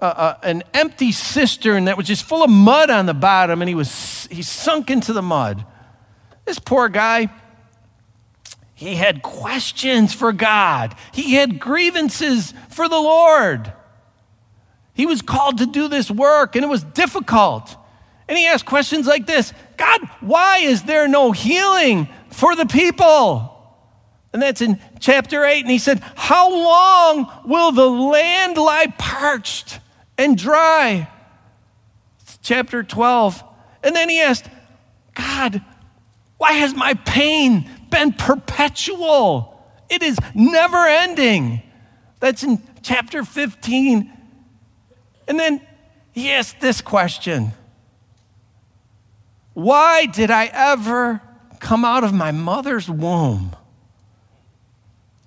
a, 0.00 0.06
a, 0.06 0.38
an 0.42 0.62
empty 0.72 1.12
cistern 1.12 1.84
that 1.84 1.96
was 1.96 2.06
just 2.06 2.24
full 2.24 2.42
of 2.42 2.50
mud 2.50 2.88
on 2.88 3.06
the 3.06 3.14
bottom, 3.14 3.60
and 3.60 3.68
he 3.68 3.74
was 3.74 4.26
he 4.30 4.42
sunk 4.42 4.90
into 4.90 5.12
the 5.12 5.22
mud. 5.22 5.64
This 6.46 6.58
poor 6.58 6.88
guy, 6.88 7.28
he 8.74 8.94
had 8.94 9.22
questions 9.22 10.14
for 10.14 10.32
God. 10.32 10.94
He 11.12 11.34
had 11.34 11.58
grievances 11.58 12.54
for 12.70 12.88
the 12.88 13.00
Lord. 13.00 13.72
He 14.96 15.06
was 15.06 15.22
called 15.22 15.58
to 15.58 15.66
do 15.66 15.86
this 15.88 16.10
work, 16.10 16.56
and 16.56 16.64
it 16.64 16.68
was 16.68 16.82
difficult. 16.82 17.76
And 18.28 18.36
he 18.36 18.46
asked 18.46 18.66
questions 18.66 19.06
like 19.06 19.26
this 19.26 19.52
God, 19.76 20.00
why 20.20 20.58
is 20.58 20.82
there 20.82 21.06
no 21.06 21.32
healing 21.32 22.08
for 22.30 22.56
the 22.56 22.66
people? 22.66 23.52
And 24.32 24.42
that's 24.42 24.60
in 24.60 24.80
chapter 24.98 25.44
8. 25.44 25.60
And 25.60 25.70
he 25.70 25.78
said, 25.78 26.00
How 26.14 26.50
long 26.50 27.30
will 27.46 27.72
the 27.72 27.88
land 27.88 28.58
lie 28.58 28.92
parched? 28.98 29.80
and 30.18 30.36
dry. 30.36 31.08
chapter 32.42 32.82
12. 32.82 33.42
And 33.82 33.94
then 33.94 34.08
he 34.08 34.20
asked, 34.20 34.48
God, 35.14 35.62
why 36.38 36.52
has 36.52 36.74
my 36.74 36.94
pain 36.94 37.68
been 37.90 38.12
perpetual? 38.12 39.52
It 39.88 40.02
is 40.02 40.18
never 40.34 40.86
ending. 40.86 41.62
That's 42.20 42.42
in 42.42 42.62
chapter 42.82 43.24
15. 43.24 44.12
And 45.28 45.38
then 45.38 45.60
he 46.12 46.30
asked 46.30 46.60
this 46.60 46.80
question 46.80 47.52
Why 49.54 50.06
did 50.06 50.30
I 50.30 50.46
ever 50.52 51.20
come 51.60 51.84
out 51.84 52.04
of 52.04 52.12
my 52.12 52.32
mother's 52.32 52.88
womb? 52.88 53.54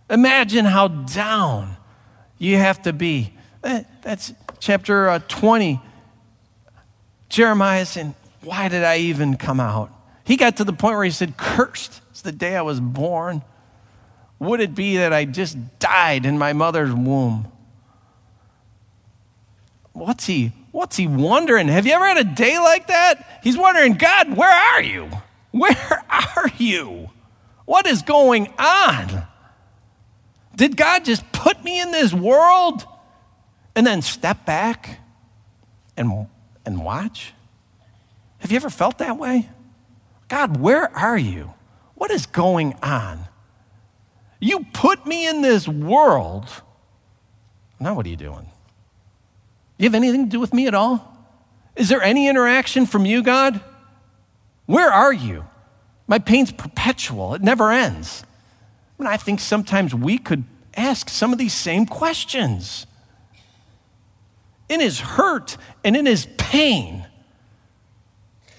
Imagine 0.09 0.65
how 0.65 0.87
down 0.87 1.77
you 2.37 2.57
have 2.57 2.81
to 2.83 2.93
be. 2.93 3.33
That's 3.61 4.33
chapter 4.59 5.09
uh, 5.09 5.19
20, 5.27 5.79
Jeremiah 7.27 7.85
saying, 7.85 8.15
Why 8.41 8.69
did 8.69 8.83
I 8.83 8.97
even 8.97 9.37
come 9.37 9.59
out? 9.59 9.91
He 10.23 10.37
got 10.37 10.57
to 10.57 10.63
the 10.63 10.73
point 10.73 10.95
where 10.95 11.05
he 11.05 11.11
said, 11.11 11.37
Cursed 11.37 12.01
is 12.13 12.21
the 12.21 12.31
day 12.31 12.55
I 12.55 12.61
was 12.61 12.79
born. 12.79 13.43
Would 14.39 14.61
it 14.61 14.73
be 14.73 14.97
that 14.97 15.11
I 15.11 15.25
just 15.25 15.57
died 15.79 16.25
in 16.25 16.37
my 16.37 16.53
mother's 16.53 16.93
womb? 16.93 17.51
What's 19.99 20.25
he, 20.25 20.53
what's 20.71 20.95
he 20.95 21.07
wondering? 21.07 21.67
Have 21.67 21.85
you 21.85 21.91
ever 21.91 22.07
had 22.07 22.17
a 22.17 22.23
day 22.23 22.57
like 22.57 22.87
that? 22.87 23.41
He's 23.43 23.57
wondering, 23.57 23.95
God, 23.95 24.35
where 24.35 24.49
are 24.49 24.81
you? 24.81 25.09
Where 25.51 26.05
are 26.09 26.49
you? 26.57 27.09
What 27.65 27.85
is 27.85 28.01
going 28.01 28.47
on? 28.57 29.27
Did 30.55 30.77
God 30.77 31.03
just 31.03 31.29
put 31.33 31.63
me 31.65 31.81
in 31.81 31.91
this 31.91 32.13
world 32.13 32.85
and 33.75 33.85
then 33.85 34.01
step 34.01 34.45
back 34.45 34.99
and, 35.97 36.27
and 36.65 36.83
watch? 36.83 37.33
Have 38.39 38.51
you 38.51 38.55
ever 38.55 38.69
felt 38.69 38.99
that 38.99 39.17
way? 39.17 39.49
God, 40.29 40.61
where 40.61 40.95
are 40.97 41.17
you? 41.17 41.53
What 41.95 42.09
is 42.09 42.25
going 42.25 42.73
on? 42.81 43.25
You 44.39 44.65
put 44.71 45.05
me 45.05 45.27
in 45.27 45.41
this 45.41 45.67
world. 45.67 46.49
Now, 47.81 47.95
what 47.95 48.05
are 48.05 48.09
you 48.09 48.15
doing? 48.15 48.49
You 49.79 49.85
have 49.85 49.95
anything 49.95 50.25
to 50.25 50.29
do 50.29 50.39
with 50.39 50.53
me 50.53 50.67
at 50.67 50.75
all? 50.75 51.17
Is 51.75 51.87
there 51.87 52.03
any 52.03 52.27
interaction 52.27 52.85
from 52.85 53.05
you, 53.05 53.23
God? 53.23 53.61
Where 54.65 54.91
are 54.91 55.13
you? 55.13 55.45
My 56.05 56.19
pain's 56.19 56.51
perpetual, 56.51 57.33
it 57.33 57.41
never 57.41 57.71
ends. 57.71 58.23
And 58.99 59.07
I 59.07 59.15
think 59.15 59.39
sometimes 59.39 59.95
we 59.95 60.17
could 60.17 60.43
ask 60.75 61.09
some 61.09 61.31
of 61.31 61.39
these 61.39 61.53
same 61.53 61.85
questions 61.85 62.85
in 64.67 64.81
his 64.81 64.99
hurt 64.99 65.55
and 65.83 65.95
in 65.95 66.05
his 66.05 66.27
pain. 66.37 67.07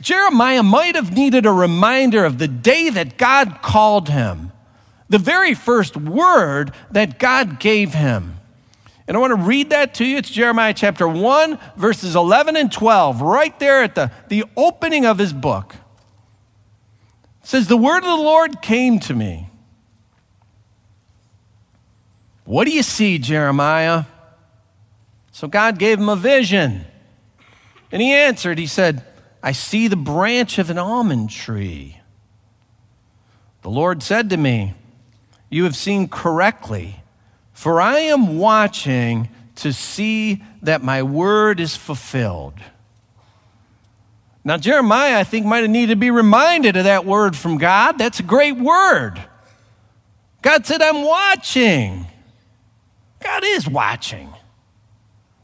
Jeremiah 0.01 0.63
might 0.63 0.95
have 0.95 1.13
needed 1.13 1.45
a 1.45 1.53
reminder 1.53 2.25
of 2.25 2.39
the 2.39 2.49
day 2.49 2.89
that 2.89 3.19
God 3.19 3.61
called 3.61 4.09
him, 4.09 4.53
the 5.11 5.19
very 5.19 5.53
first 5.53 5.97
word 5.97 6.73
that 6.91 7.19
God 7.19 7.61
gave 7.61 7.93
him. 7.93 8.40
And 9.11 9.17
I 9.17 9.21
want 9.21 9.33
to 9.33 9.45
read 9.45 9.71
that 9.71 9.95
to 9.95 10.05
you. 10.05 10.19
It's 10.19 10.31
Jeremiah 10.31 10.73
chapter 10.73 11.09
1, 11.09 11.59
verses 11.75 12.15
11 12.15 12.57
and 12.57 12.71
12, 12.71 13.21
right 13.21 13.59
there 13.59 13.83
at 13.83 13.97
the, 13.97 14.13
the 14.29 14.45
opening 14.57 15.05
of 15.05 15.19
his 15.19 15.33
book. 15.33 15.75
It 17.43 17.49
says, 17.49 17.67
The 17.67 17.77
word 17.77 18.05
of 18.05 18.05
the 18.05 18.15
Lord 18.15 18.63
came 18.63 19.01
to 19.01 19.13
me. 19.13 19.51
What 22.45 22.67
do 22.67 22.71
you 22.71 22.85
see, 22.85 23.19
Jeremiah? 23.19 24.05
So 25.33 25.49
God 25.49 25.81
gave 25.81 25.99
him 25.99 26.09
a 26.09 26.15
vision. 26.15 26.85
And 27.91 28.01
he 28.01 28.13
answered, 28.13 28.59
He 28.59 28.69
said, 28.69 29.05
I 29.43 29.51
see 29.51 29.89
the 29.89 29.97
branch 29.97 30.57
of 30.61 30.71
an 30.71 30.79
almond 30.79 31.31
tree. 31.31 32.01
The 33.63 33.71
Lord 33.71 34.05
said 34.05 34.31
to 34.31 34.37
me, 34.37 34.75
You 35.49 35.65
have 35.65 35.75
seen 35.75 36.07
correctly, 36.07 37.00
for 37.61 37.79
I 37.79 37.99
am 37.99 38.39
watching 38.39 39.29
to 39.57 39.71
see 39.71 40.43
that 40.63 40.83
my 40.83 41.03
word 41.03 41.61
is 41.61 41.77
fulfilled. 41.77 42.55
Now, 44.43 44.57
Jeremiah, 44.57 45.19
I 45.19 45.25
think, 45.25 45.45
might 45.45 45.59
have 45.59 45.69
needed 45.69 45.93
to 45.93 45.97
be 45.97 46.11
reminded 46.11 46.79
of 46.79 46.85
that 46.85 47.05
word 47.05 47.37
from 47.37 47.59
God. 47.59 47.99
That's 47.99 48.19
a 48.19 48.23
great 48.23 48.57
word. 48.57 49.23
God 50.41 50.65
said, 50.65 50.81
I'm 50.81 51.03
watching. 51.03 52.07
God 53.23 53.43
is 53.45 53.69
watching. 53.69 54.33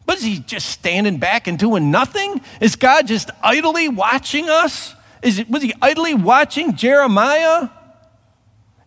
But 0.06 0.16
is 0.16 0.22
he 0.22 0.38
just 0.38 0.70
standing 0.70 1.18
back 1.18 1.46
and 1.46 1.58
doing 1.58 1.90
nothing? 1.90 2.40
Is 2.62 2.76
God 2.76 3.06
just 3.06 3.28
idly 3.42 3.90
watching 3.90 4.48
us? 4.48 4.94
Is 5.20 5.40
it, 5.40 5.50
was 5.50 5.62
he 5.62 5.74
idly 5.82 6.14
watching 6.14 6.76
Jeremiah? 6.76 7.68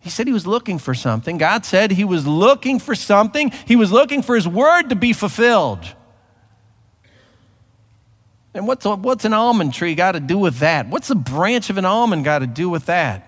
He 0.00 0.08
said 0.08 0.26
he 0.26 0.32
was 0.32 0.46
looking 0.46 0.78
for 0.78 0.94
something. 0.94 1.36
God 1.36 1.64
said 1.64 1.90
he 1.90 2.04
was 2.04 2.26
looking 2.26 2.78
for 2.78 2.94
something. 2.94 3.52
He 3.66 3.76
was 3.76 3.92
looking 3.92 4.22
for 4.22 4.34
his 4.34 4.48
word 4.48 4.88
to 4.88 4.96
be 4.96 5.12
fulfilled. 5.12 5.84
And 8.54 8.66
what's, 8.66 8.84
a, 8.84 8.96
what's 8.96 9.24
an 9.24 9.34
almond 9.34 9.74
tree 9.74 9.94
got 9.94 10.12
to 10.12 10.20
do 10.20 10.38
with 10.38 10.58
that? 10.58 10.88
What's 10.88 11.08
the 11.08 11.14
branch 11.14 11.70
of 11.70 11.78
an 11.78 11.84
almond 11.84 12.24
got 12.24 12.40
to 12.40 12.46
do 12.46 12.68
with 12.68 12.86
that? 12.86 13.26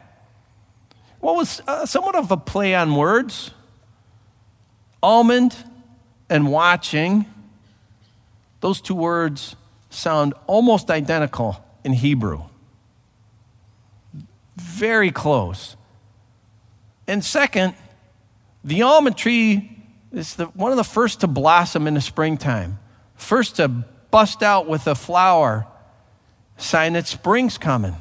What 1.21 1.37
was 1.37 1.61
uh, 1.69 1.87
somewhat 1.87 2.17
of 2.17 2.31
a 2.31 2.37
play 2.37 2.75
on 2.75 2.97
words? 2.97 3.53
Almond 5.03 5.55
and 6.29 6.51
watching, 6.51 7.27
those 8.61 8.81
two 8.81 8.95
words 8.95 9.55
sound 9.91 10.35
almost 10.47 10.91
identical 10.91 11.63
in 11.85 11.93
Hebrew. 11.93 12.43
Very 14.57 15.11
close. 15.11 15.77
And 17.07 17.25
second, 17.25 17.75
the 18.65 18.83
almond 18.83 19.17
tree 19.17 19.79
is 20.13 20.35
the, 20.35 20.47
one 20.47 20.71
of 20.71 20.77
the 20.77 20.85
first 20.85 21.21
to 21.21 21.27
blossom 21.27 21.87
in 21.87 21.95
the 21.95 22.01
springtime, 22.01 22.79
first 23.15 23.57
to 23.57 23.69
bust 24.11 24.43
out 24.43 24.69
with 24.69 24.87
a 24.87 24.95
flower, 24.95 25.67
sign 26.57 26.93
that 26.93 27.07
spring's 27.07 27.59
coming. 27.59 27.97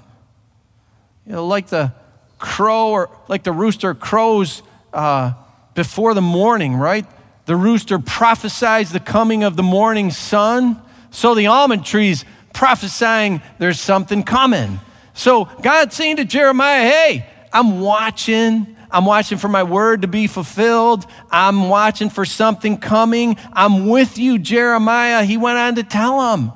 You 1.25 1.33
know, 1.33 1.47
like 1.47 1.67
the 1.67 1.93
crow 2.37 2.89
or 2.89 3.09
like 3.27 3.43
the 3.43 3.51
rooster 3.51 3.93
crows 3.93 4.61
uh, 4.93 5.33
before 5.73 6.13
the 6.13 6.21
morning, 6.21 6.75
right? 6.75 7.05
The 7.45 7.55
rooster 7.55 7.99
prophesies 7.99 8.91
the 8.91 8.99
coming 8.99 9.43
of 9.43 9.55
the 9.55 9.63
morning 9.63 10.11
sun. 10.11 10.81
So 11.11 11.33
the 11.33 11.47
almond 11.47 11.85
tree's 11.85 12.25
prophesying 12.53 13.41
there's 13.59 13.79
something 13.79 14.23
coming. 14.23 14.79
So 15.13 15.45
God's 15.45 15.95
saying 15.95 16.17
to 16.17 16.25
Jeremiah, 16.25 16.83
hey, 16.83 17.25
I'm 17.53 17.81
watching. 17.81 18.75
I'm 18.91 19.05
watching 19.05 19.37
for 19.37 19.47
my 19.47 19.63
word 19.63 20.01
to 20.01 20.07
be 20.07 20.27
fulfilled. 20.27 21.05
I'm 21.29 21.69
watching 21.69 22.09
for 22.09 22.25
something 22.25 22.77
coming. 22.77 23.37
I'm 23.53 23.87
with 23.87 24.17
you, 24.17 24.37
Jeremiah. 24.37 25.23
He 25.23 25.37
went 25.37 25.57
on 25.57 25.75
to 25.75 25.83
tell 25.83 26.33
him. 26.33 26.51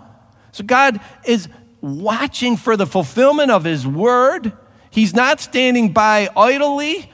So 0.52 0.64
God 0.64 1.00
is 1.26 1.48
watching 1.82 2.58
for 2.58 2.78
the 2.78 2.86
fulfillment 2.86 3.52
of 3.52 3.64
his 3.64 3.86
word. 3.86 4.54
He's 4.90 5.14
not 5.14 5.40
standing 5.40 5.94
by 5.94 6.30
idly. 6.36 7.12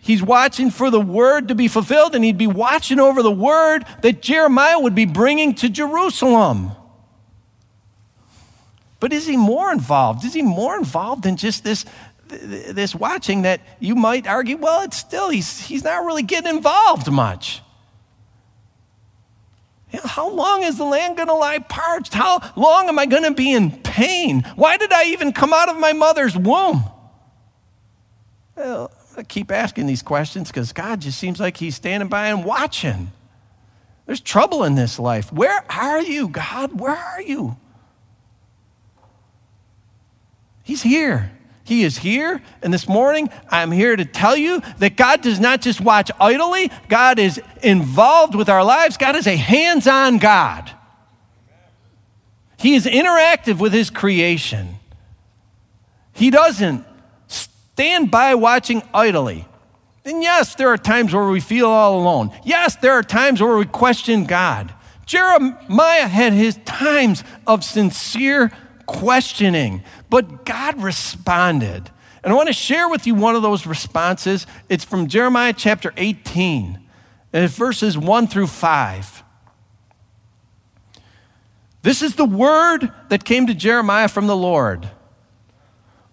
He's 0.00 0.22
watching 0.22 0.70
for 0.70 0.90
the 0.90 1.00
word 1.00 1.48
to 1.48 1.56
be 1.56 1.66
fulfilled, 1.66 2.14
and 2.14 2.24
he'd 2.24 2.38
be 2.38 2.46
watching 2.46 3.00
over 3.00 3.22
the 3.22 3.30
word 3.30 3.84
that 4.02 4.22
Jeremiah 4.22 4.78
would 4.78 4.94
be 4.94 5.04
bringing 5.04 5.54
to 5.56 5.68
Jerusalem. 5.68 6.70
But 8.98 9.12
is 9.12 9.26
he 9.26 9.36
more 9.36 9.70
involved? 9.72 10.24
Is 10.24 10.32
he 10.32 10.42
more 10.42 10.76
involved 10.76 11.24
than 11.24 11.36
just 11.36 11.64
this, 11.64 11.84
this 12.28 12.94
watching 12.94 13.42
that 13.42 13.60
you 13.78 13.94
might 13.94 14.26
argue, 14.26 14.56
well, 14.56 14.82
it's 14.82 14.96
still, 14.96 15.30
he's, 15.30 15.60
he's 15.66 15.84
not 15.84 16.04
really 16.04 16.22
getting 16.22 16.56
involved 16.56 17.10
much. 17.10 17.62
You 19.92 20.00
know, 20.00 20.06
how 20.06 20.28
long 20.28 20.62
is 20.64 20.76
the 20.76 20.84
land 20.84 21.16
going 21.16 21.28
to 21.28 21.34
lie 21.34 21.58
parched? 21.58 22.12
How 22.12 22.40
long 22.56 22.88
am 22.88 22.98
I 22.98 23.06
going 23.06 23.22
to 23.22 23.30
be 23.30 23.52
in 23.52 23.70
pain? 23.70 24.42
Why 24.56 24.76
did 24.76 24.92
I 24.92 25.04
even 25.06 25.32
come 25.32 25.52
out 25.52 25.68
of 25.68 25.78
my 25.78 25.92
mother's 25.92 26.36
womb? 26.36 26.84
Well, 28.56 28.90
I 29.16 29.22
keep 29.22 29.50
asking 29.52 29.86
these 29.86 30.02
questions 30.02 30.48
because 30.48 30.72
God 30.72 31.00
just 31.00 31.18
seems 31.18 31.38
like 31.38 31.56
He's 31.56 31.76
standing 31.76 32.08
by 32.08 32.28
and 32.28 32.44
watching. 32.44 33.12
There's 34.06 34.20
trouble 34.20 34.64
in 34.64 34.74
this 34.74 34.98
life. 34.98 35.32
Where 35.32 35.64
are 35.70 36.02
you, 36.02 36.28
God? 36.28 36.78
Where 36.78 36.96
are 36.96 37.22
you? 37.22 37.56
He's 40.62 40.82
here. 40.82 41.30
He 41.66 41.82
is 41.82 41.98
here. 41.98 42.40
And 42.62 42.72
this 42.72 42.88
morning, 42.88 43.28
I'm 43.50 43.72
here 43.72 43.96
to 43.96 44.04
tell 44.04 44.36
you 44.36 44.62
that 44.78 44.96
God 44.96 45.20
does 45.20 45.40
not 45.40 45.60
just 45.60 45.80
watch 45.80 46.12
idly, 46.20 46.70
God 46.88 47.18
is 47.18 47.42
involved 47.60 48.36
with 48.36 48.48
our 48.48 48.62
lives. 48.62 48.96
God 48.96 49.16
is 49.16 49.26
a 49.26 49.34
hands 49.34 49.88
on 49.88 50.18
God. 50.18 50.70
He 52.56 52.76
is 52.76 52.86
interactive 52.86 53.58
with 53.58 53.72
His 53.72 53.90
creation. 53.90 54.76
He 56.12 56.30
doesn't 56.30 56.86
stand 57.26 58.12
by 58.12 58.36
watching 58.36 58.84
idly. 58.94 59.44
And 60.04 60.22
yes, 60.22 60.54
there 60.54 60.68
are 60.68 60.78
times 60.78 61.12
where 61.12 61.28
we 61.28 61.40
feel 61.40 61.66
all 61.66 61.98
alone. 61.98 62.30
Yes, 62.44 62.76
there 62.76 62.92
are 62.92 63.02
times 63.02 63.42
where 63.42 63.56
we 63.56 63.66
question 63.66 64.24
God. 64.24 64.72
Jeremiah 65.04 66.06
had 66.06 66.32
his 66.32 66.58
times 66.64 67.24
of 67.44 67.64
sincere 67.64 68.52
questioning, 68.86 69.82
but 70.08 70.44
God 70.44 70.82
responded. 70.82 71.90
And 72.22 72.32
I 72.32 72.36
want 72.36 72.48
to 72.48 72.52
share 72.52 72.88
with 72.88 73.06
you 73.06 73.14
one 73.14 73.36
of 73.36 73.42
those 73.42 73.66
responses. 73.66 74.46
It's 74.68 74.84
from 74.84 75.06
Jeremiah 75.06 75.52
chapter 75.52 75.92
18, 75.96 76.78
and 77.32 77.44
it's 77.44 77.56
verses 77.56 77.98
1 77.98 78.26
through 78.28 78.48
5. 78.48 79.22
This 81.82 82.02
is 82.02 82.16
the 82.16 82.24
word 82.24 82.92
that 83.10 83.24
came 83.24 83.46
to 83.46 83.54
Jeremiah 83.54 84.08
from 84.08 84.26
the 84.26 84.36
Lord 84.36 84.90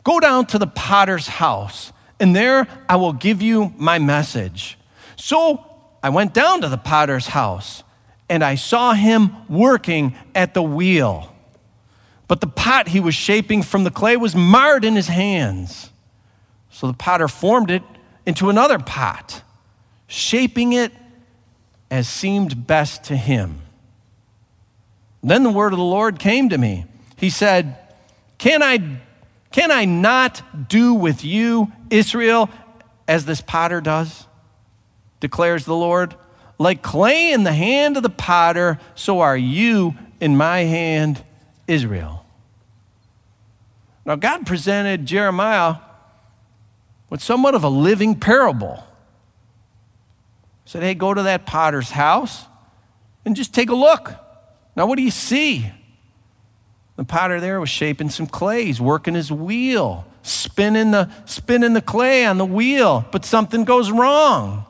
Go 0.03 0.19
down 0.19 0.45
to 0.47 0.59
the 0.59 0.67
potter's 0.67 1.27
house, 1.27 1.93
and 2.19 2.35
there 2.35 2.67
I 2.89 2.97
will 2.97 3.13
give 3.13 3.41
you 3.41 3.73
my 3.77 3.99
message. 3.99 4.77
So 5.15 5.65
I 6.03 6.09
went 6.09 6.33
down 6.33 6.61
to 6.61 6.69
the 6.69 6.77
potter's 6.77 7.27
house, 7.27 7.83
and 8.29 8.43
I 8.43 8.55
saw 8.55 8.93
him 8.93 9.31
working 9.47 10.15
at 10.35 10.53
the 10.53 10.61
wheel. 10.61 11.32
But 12.27 12.41
the 12.41 12.47
pot 12.47 12.89
he 12.89 12.99
was 12.99 13.15
shaping 13.15 13.63
from 13.63 13.83
the 13.83 13.91
clay 13.91 14.17
was 14.17 14.35
marred 14.35 14.85
in 14.85 14.95
his 14.95 15.07
hands. 15.07 15.91
So 16.69 16.87
the 16.87 16.93
potter 16.93 17.27
formed 17.27 17.69
it 17.69 17.83
into 18.25 18.49
another 18.49 18.79
pot, 18.79 19.43
shaping 20.07 20.73
it 20.73 20.91
as 21.91 22.09
seemed 22.09 22.65
best 22.65 23.03
to 23.05 23.15
him. 23.15 23.61
Then 25.21 25.43
the 25.43 25.49
word 25.49 25.73
of 25.73 25.79
the 25.79 25.85
Lord 25.85 26.19
came 26.19 26.49
to 26.49 26.57
me. 26.57 26.85
He 27.17 27.29
said, 27.29 27.77
Can 28.37 28.63
I, 28.63 28.99
can 29.51 29.71
I 29.71 29.85
not 29.85 30.67
do 30.69 30.93
with 30.93 31.23
you, 31.23 31.71
Israel, 31.89 32.49
as 33.07 33.25
this 33.25 33.41
potter 33.41 33.79
does? 33.79 34.25
declares 35.23 35.63
the 35.63 35.75
Lord. 35.75 36.15
Like 36.59 36.81
clay 36.81 37.31
in 37.31 37.43
the 37.43 37.53
hand 37.53 37.95
of 37.95 38.03
the 38.03 38.09
potter, 38.09 38.77
so 38.93 39.21
are 39.21 39.37
you 39.37 39.95
in 40.19 40.35
my 40.35 40.59
hand, 40.59 41.23
Israel. 41.67 42.25
Now, 44.05 44.15
God 44.15 44.45
presented 44.45 45.05
Jeremiah 45.05 45.75
with 47.09 47.21
somewhat 47.21 47.55
of 47.55 47.63
a 47.63 47.69
living 47.69 48.19
parable. 48.19 48.83
He 50.65 50.71
said, 50.71 50.83
Hey, 50.83 50.93
go 50.93 51.13
to 51.13 51.23
that 51.23 51.45
potter's 51.45 51.91
house 51.91 52.45
and 53.25 53.35
just 53.35 53.53
take 53.53 53.69
a 53.69 53.75
look. 53.75 54.13
Now, 54.75 54.87
what 54.87 54.97
do 54.97 55.03
you 55.03 55.11
see? 55.11 55.71
The 56.95 57.03
potter 57.03 57.39
there 57.39 57.59
was 57.59 57.69
shaping 57.69 58.09
some 58.09 58.27
clay. 58.27 58.65
He's 58.65 58.81
working 58.81 59.15
his 59.15 59.31
wheel, 59.31 60.05
spinning 60.21 60.91
the, 60.91 61.09
spinning 61.25 61.73
the 61.73 61.81
clay 61.81 62.25
on 62.25 62.37
the 62.37 62.45
wheel, 62.45 63.05
but 63.11 63.25
something 63.25 63.63
goes 63.63 63.89
wrong. 63.91 64.65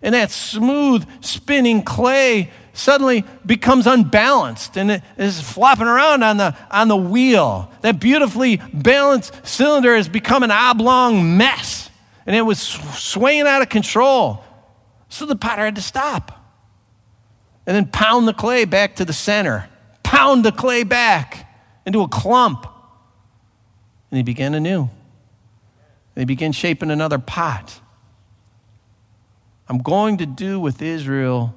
And 0.00 0.14
that 0.14 0.30
smooth 0.30 1.06
spinning 1.24 1.82
clay 1.82 2.50
suddenly 2.78 3.24
becomes 3.44 3.86
unbalanced 3.86 4.76
and 4.76 4.90
it 4.90 5.02
is 5.16 5.40
flopping 5.40 5.86
around 5.86 6.22
on 6.22 6.36
the, 6.36 6.56
on 6.70 6.88
the 6.88 6.96
wheel. 6.96 7.70
That 7.80 7.98
beautifully 7.98 8.58
balanced 8.72 9.46
cylinder 9.46 9.96
has 9.96 10.08
become 10.08 10.42
an 10.42 10.50
oblong 10.50 11.36
mess 11.36 11.90
and 12.24 12.36
it 12.36 12.42
was 12.42 12.60
swaying 12.60 13.46
out 13.46 13.62
of 13.62 13.68
control. 13.68 14.44
So 15.08 15.26
the 15.26 15.36
potter 15.36 15.64
had 15.64 15.74
to 15.76 15.82
stop 15.82 16.32
and 17.66 17.74
then 17.74 17.86
pound 17.86 18.28
the 18.28 18.32
clay 18.32 18.64
back 18.64 18.96
to 18.96 19.04
the 19.04 19.12
center, 19.12 19.68
pound 20.02 20.44
the 20.44 20.52
clay 20.52 20.84
back 20.84 21.52
into 21.84 22.02
a 22.02 22.08
clump. 22.08 22.66
And 24.10 24.16
he 24.16 24.22
began 24.22 24.54
anew. 24.54 24.88
He 26.14 26.24
began 26.24 26.52
shaping 26.52 26.90
another 26.90 27.18
pot. 27.18 27.80
I'm 29.68 29.78
going 29.78 30.18
to 30.18 30.26
do 30.26 30.58
with 30.60 30.80
Israel 30.80 31.54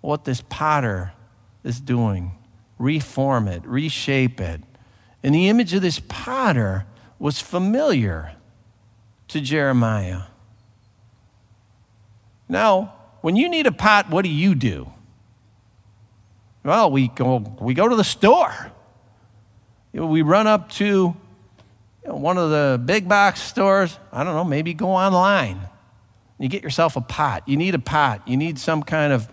what 0.00 0.24
this 0.24 0.42
potter 0.48 1.12
is 1.64 1.80
doing 1.80 2.32
reform 2.80 3.46
it, 3.46 3.64
reshape 3.66 4.40
it. 4.40 4.62
And 5.22 5.34
the 5.34 5.48
image 5.48 5.74
of 5.74 5.82
this 5.82 6.00
potter 6.08 6.86
was 7.18 7.38
familiar 7.38 8.32
to 9.28 9.40
Jeremiah. 9.40 10.22
Now, 12.48 12.94
when 13.20 13.36
you 13.36 13.48
need 13.50 13.66
a 13.66 13.72
pot, 13.72 14.08
what 14.08 14.22
do 14.22 14.30
you 14.30 14.54
do? 14.54 14.90
Well, 16.64 16.90
we 16.90 17.08
go, 17.08 17.36
we 17.60 17.74
go 17.74 17.86
to 17.86 17.94
the 17.94 18.04
store. 18.04 18.72
We 19.92 20.22
run 20.22 20.46
up 20.46 20.70
to 20.72 21.14
one 22.04 22.38
of 22.38 22.50
the 22.50 22.80
big 22.82 23.08
box 23.08 23.42
stores. 23.42 23.98
I 24.10 24.24
don't 24.24 24.34
know, 24.34 24.44
maybe 24.44 24.72
go 24.72 24.88
online. 24.88 25.60
You 26.38 26.48
get 26.48 26.62
yourself 26.62 26.96
a 26.96 27.02
pot. 27.02 27.46
You 27.46 27.58
need 27.58 27.74
a 27.74 27.78
pot. 27.78 28.26
You 28.26 28.38
need 28.38 28.58
some 28.58 28.82
kind 28.82 29.12
of 29.12 29.28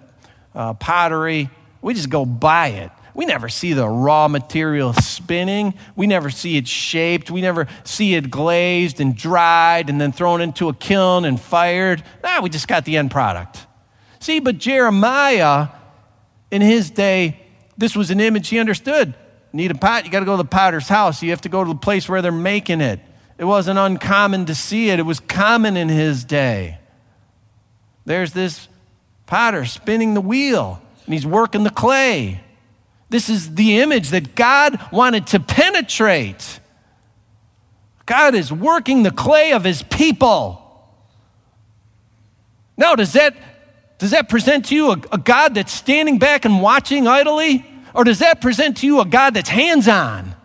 uh, 0.57 0.73
pottery. 0.73 1.49
We 1.81 1.93
just 1.93 2.09
go 2.09 2.25
buy 2.25 2.69
it. 2.69 2.91
We 3.13 3.25
never 3.25 3.47
see 3.47 3.73
the 3.73 3.87
raw 3.87 4.27
material 4.27 4.93
spinning. 4.93 5.73
We 5.95 6.05
never 6.05 6.29
see 6.29 6.57
it 6.57 6.67
shaped. 6.67 7.31
We 7.31 7.41
never 7.41 7.67
see 7.83 8.15
it 8.15 8.29
glazed 8.29 8.99
and 8.99 9.15
dried 9.15 9.89
and 9.89 9.99
then 9.99 10.11
thrown 10.11 10.41
into 10.41 10.67
a 10.69 10.73
kiln 10.73 11.25
and 11.25 11.39
fired. 11.39 12.03
Nah, 12.23 12.41
we 12.41 12.49
just 12.49 12.67
got 12.67 12.85
the 12.85 12.97
end 12.97 13.09
product. 13.09 13.65
See, 14.19 14.39
but 14.39 14.57
Jeremiah, 14.57 15.69
in 16.51 16.61
his 16.61 16.91
day, 16.91 17.41
this 17.77 17.95
was 17.95 18.11
an 18.11 18.19
image 18.19 18.49
he 18.49 18.59
understood. 18.59 19.15
Need 19.53 19.71
a 19.71 19.75
pot? 19.75 20.05
You 20.05 20.11
got 20.11 20.19
to 20.19 20.25
go 20.25 20.37
to 20.37 20.43
the 20.43 20.49
potter's 20.49 20.87
house. 20.87 21.23
You 21.23 21.31
have 21.31 21.41
to 21.41 21.49
go 21.49 21.63
to 21.63 21.69
the 21.69 21.79
place 21.79 22.07
where 22.09 22.21
they're 22.21 22.31
making 22.31 22.81
it. 22.81 22.99
It 23.37 23.45
wasn't 23.45 23.79
uncommon 23.79 24.45
to 24.47 24.55
see 24.55 24.89
it, 24.89 24.99
it 24.99 25.03
was 25.03 25.19
common 25.19 25.77
in 25.77 25.89
his 25.89 26.23
day. 26.23 26.79
There's 28.05 28.33
this 28.33 28.67
potter 29.27 29.65
spinning 29.65 30.15
the 30.15 30.21
wheel, 30.21 30.81
and 31.05 31.13
he's 31.13 31.25
working 31.25 31.63
the 31.63 31.69
clay. 31.69 32.41
This 33.09 33.29
is 33.29 33.53
the 33.55 33.79
image 33.79 34.09
that 34.09 34.35
God 34.35 34.79
wanted 34.91 35.27
to 35.27 35.39
penetrate. 35.39 36.59
God 38.05 38.35
is 38.35 38.51
working 38.51 39.03
the 39.03 39.11
clay 39.11 39.53
of 39.53 39.63
his 39.63 39.83
people. 39.83 40.63
Now, 42.77 42.95
does 42.95 43.13
that, 43.13 43.35
does 43.97 44.11
that 44.11 44.29
present 44.29 44.65
to 44.65 44.75
you 44.75 44.91
a, 44.91 45.01
a 45.11 45.17
God 45.17 45.55
that's 45.55 45.73
standing 45.73 46.17
back 46.19 46.45
and 46.45 46.61
watching 46.61 47.07
idly? 47.07 47.65
Or 47.93 48.03
does 48.03 48.19
that 48.19 48.41
present 48.41 48.77
to 48.77 48.85
you 48.85 49.01
a 49.01 49.05
God 49.05 49.33
that's 49.33 49.49
hands 49.49 49.87
on? 49.87 50.35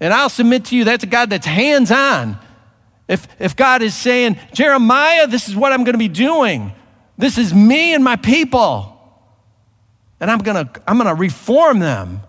And 0.00 0.12
I'll 0.12 0.30
submit 0.30 0.64
to 0.66 0.76
you 0.76 0.84
that's 0.84 1.04
a 1.04 1.06
God 1.06 1.30
that's 1.30 1.46
hands 1.46 1.90
on. 1.90 2.38
If, 3.06 3.28
if 3.38 3.54
God 3.54 3.82
is 3.82 3.94
saying, 3.94 4.38
Jeremiah, 4.52 5.26
this 5.26 5.48
is 5.48 5.54
what 5.54 5.72
I'm 5.72 5.84
going 5.84 5.94
to 5.94 5.98
be 5.98 6.08
doing, 6.08 6.72
this 7.16 7.38
is 7.38 7.52
me 7.54 7.94
and 7.94 8.02
my 8.02 8.16
people 8.16 8.92
and 10.22 10.30
I'm 10.30 10.38
gonna, 10.38 10.70
I'm 10.86 10.98
gonna 10.98 11.16
reform 11.16 11.80
them. 11.80 12.20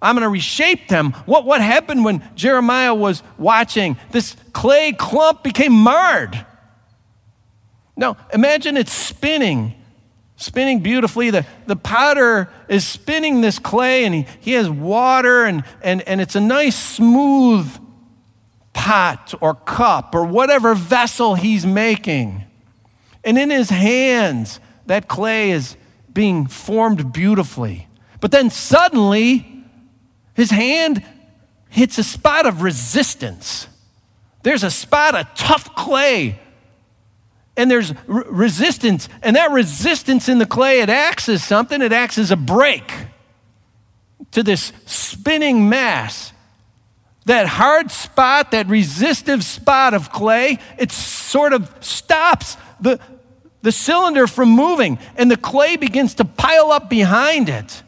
I'm 0.00 0.16
gonna 0.16 0.30
reshape 0.30 0.88
them. 0.88 1.12
What, 1.26 1.44
what 1.44 1.60
happened 1.60 2.02
when 2.02 2.22
Jeremiah 2.34 2.94
was 2.94 3.22
watching? 3.36 3.98
This 4.10 4.36
clay 4.54 4.92
clump 4.92 5.42
became 5.42 5.74
marred. 5.74 6.46
Now, 7.94 8.16
imagine 8.32 8.78
it's 8.78 8.94
spinning, 8.94 9.74
spinning 10.36 10.80
beautifully. 10.80 11.28
The, 11.28 11.44
the 11.66 11.76
potter 11.76 12.50
is 12.68 12.86
spinning 12.86 13.42
this 13.42 13.58
clay, 13.58 14.06
and 14.06 14.14
he, 14.14 14.26
he 14.40 14.52
has 14.52 14.70
water, 14.70 15.44
and, 15.44 15.62
and, 15.82 16.00
and 16.08 16.22
it's 16.22 16.36
a 16.36 16.40
nice, 16.40 16.78
smooth 16.78 17.70
pot 18.72 19.34
or 19.42 19.54
cup 19.54 20.14
or 20.14 20.24
whatever 20.24 20.74
vessel 20.74 21.34
he's 21.34 21.66
making. 21.66 22.44
And 23.24 23.38
in 23.38 23.50
his 23.50 23.70
hands, 23.70 24.60
that 24.86 25.08
clay 25.08 25.50
is 25.50 25.76
being 26.12 26.46
formed 26.46 27.12
beautifully. 27.12 27.88
But 28.20 28.30
then 28.30 28.50
suddenly, 28.50 29.64
his 30.34 30.50
hand 30.50 31.04
hits 31.68 31.98
a 31.98 32.04
spot 32.04 32.46
of 32.46 32.62
resistance. 32.62 33.68
There's 34.42 34.64
a 34.64 34.70
spot 34.70 35.14
of 35.14 35.26
tough 35.34 35.74
clay. 35.74 36.40
And 37.56 37.70
there's 37.70 37.92
resistance. 38.06 39.08
And 39.22 39.36
that 39.36 39.50
resistance 39.50 40.28
in 40.28 40.38
the 40.38 40.46
clay, 40.46 40.80
it 40.80 40.88
acts 40.88 41.28
as 41.28 41.44
something, 41.44 41.82
it 41.82 41.92
acts 41.92 42.18
as 42.18 42.30
a 42.30 42.36
brake 42.36 42.92
to 44.32 44.42
this 44.42 44.72
spinning 44.86 45.68
mass. 45.68 46.32
That 47.26 47.46
hard 47.46 47.90
spot, 47.90 48.50
that 48.52 48.66
resistive 48.66 49.44
spot 49.44 49.94
of 49.94 50.10
clay, 50.10 50.58
it 50.78 50.90
sort 50.90 51.52
of 51.52 51.72
stops 51.80 52.56
the, 52.80 53.00
the 53.62 53.72
cylinder 53.72 54.26
from 54.26 54.50
moving, 54.50 54.98
and 55.16 55.30
the 55.30 55.36
clay 55.36 55.76
begins 55.76 56.14
to 56.14 56.24
pile 56.24 56.70
up 56.70 56.88
behind 56.88 57.48
it. 57.48 57.82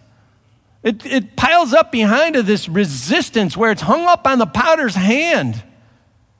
It, 0.83 1.07
it 1.07 1.37
piles 1.37 1.73
up 1.73 1.93
behind 1.93 2.37
it, 2.37 2.47
this 2.47 2.69
resistance 2.69 3.57
where 3.57 3.71
it's 3.71 3.83
hung 3.83 4.07
up 4.07 4.27
on 4.27 4.39
the 4.39 4.47
potter's 4.47 4.95
hand. 4.95 5.63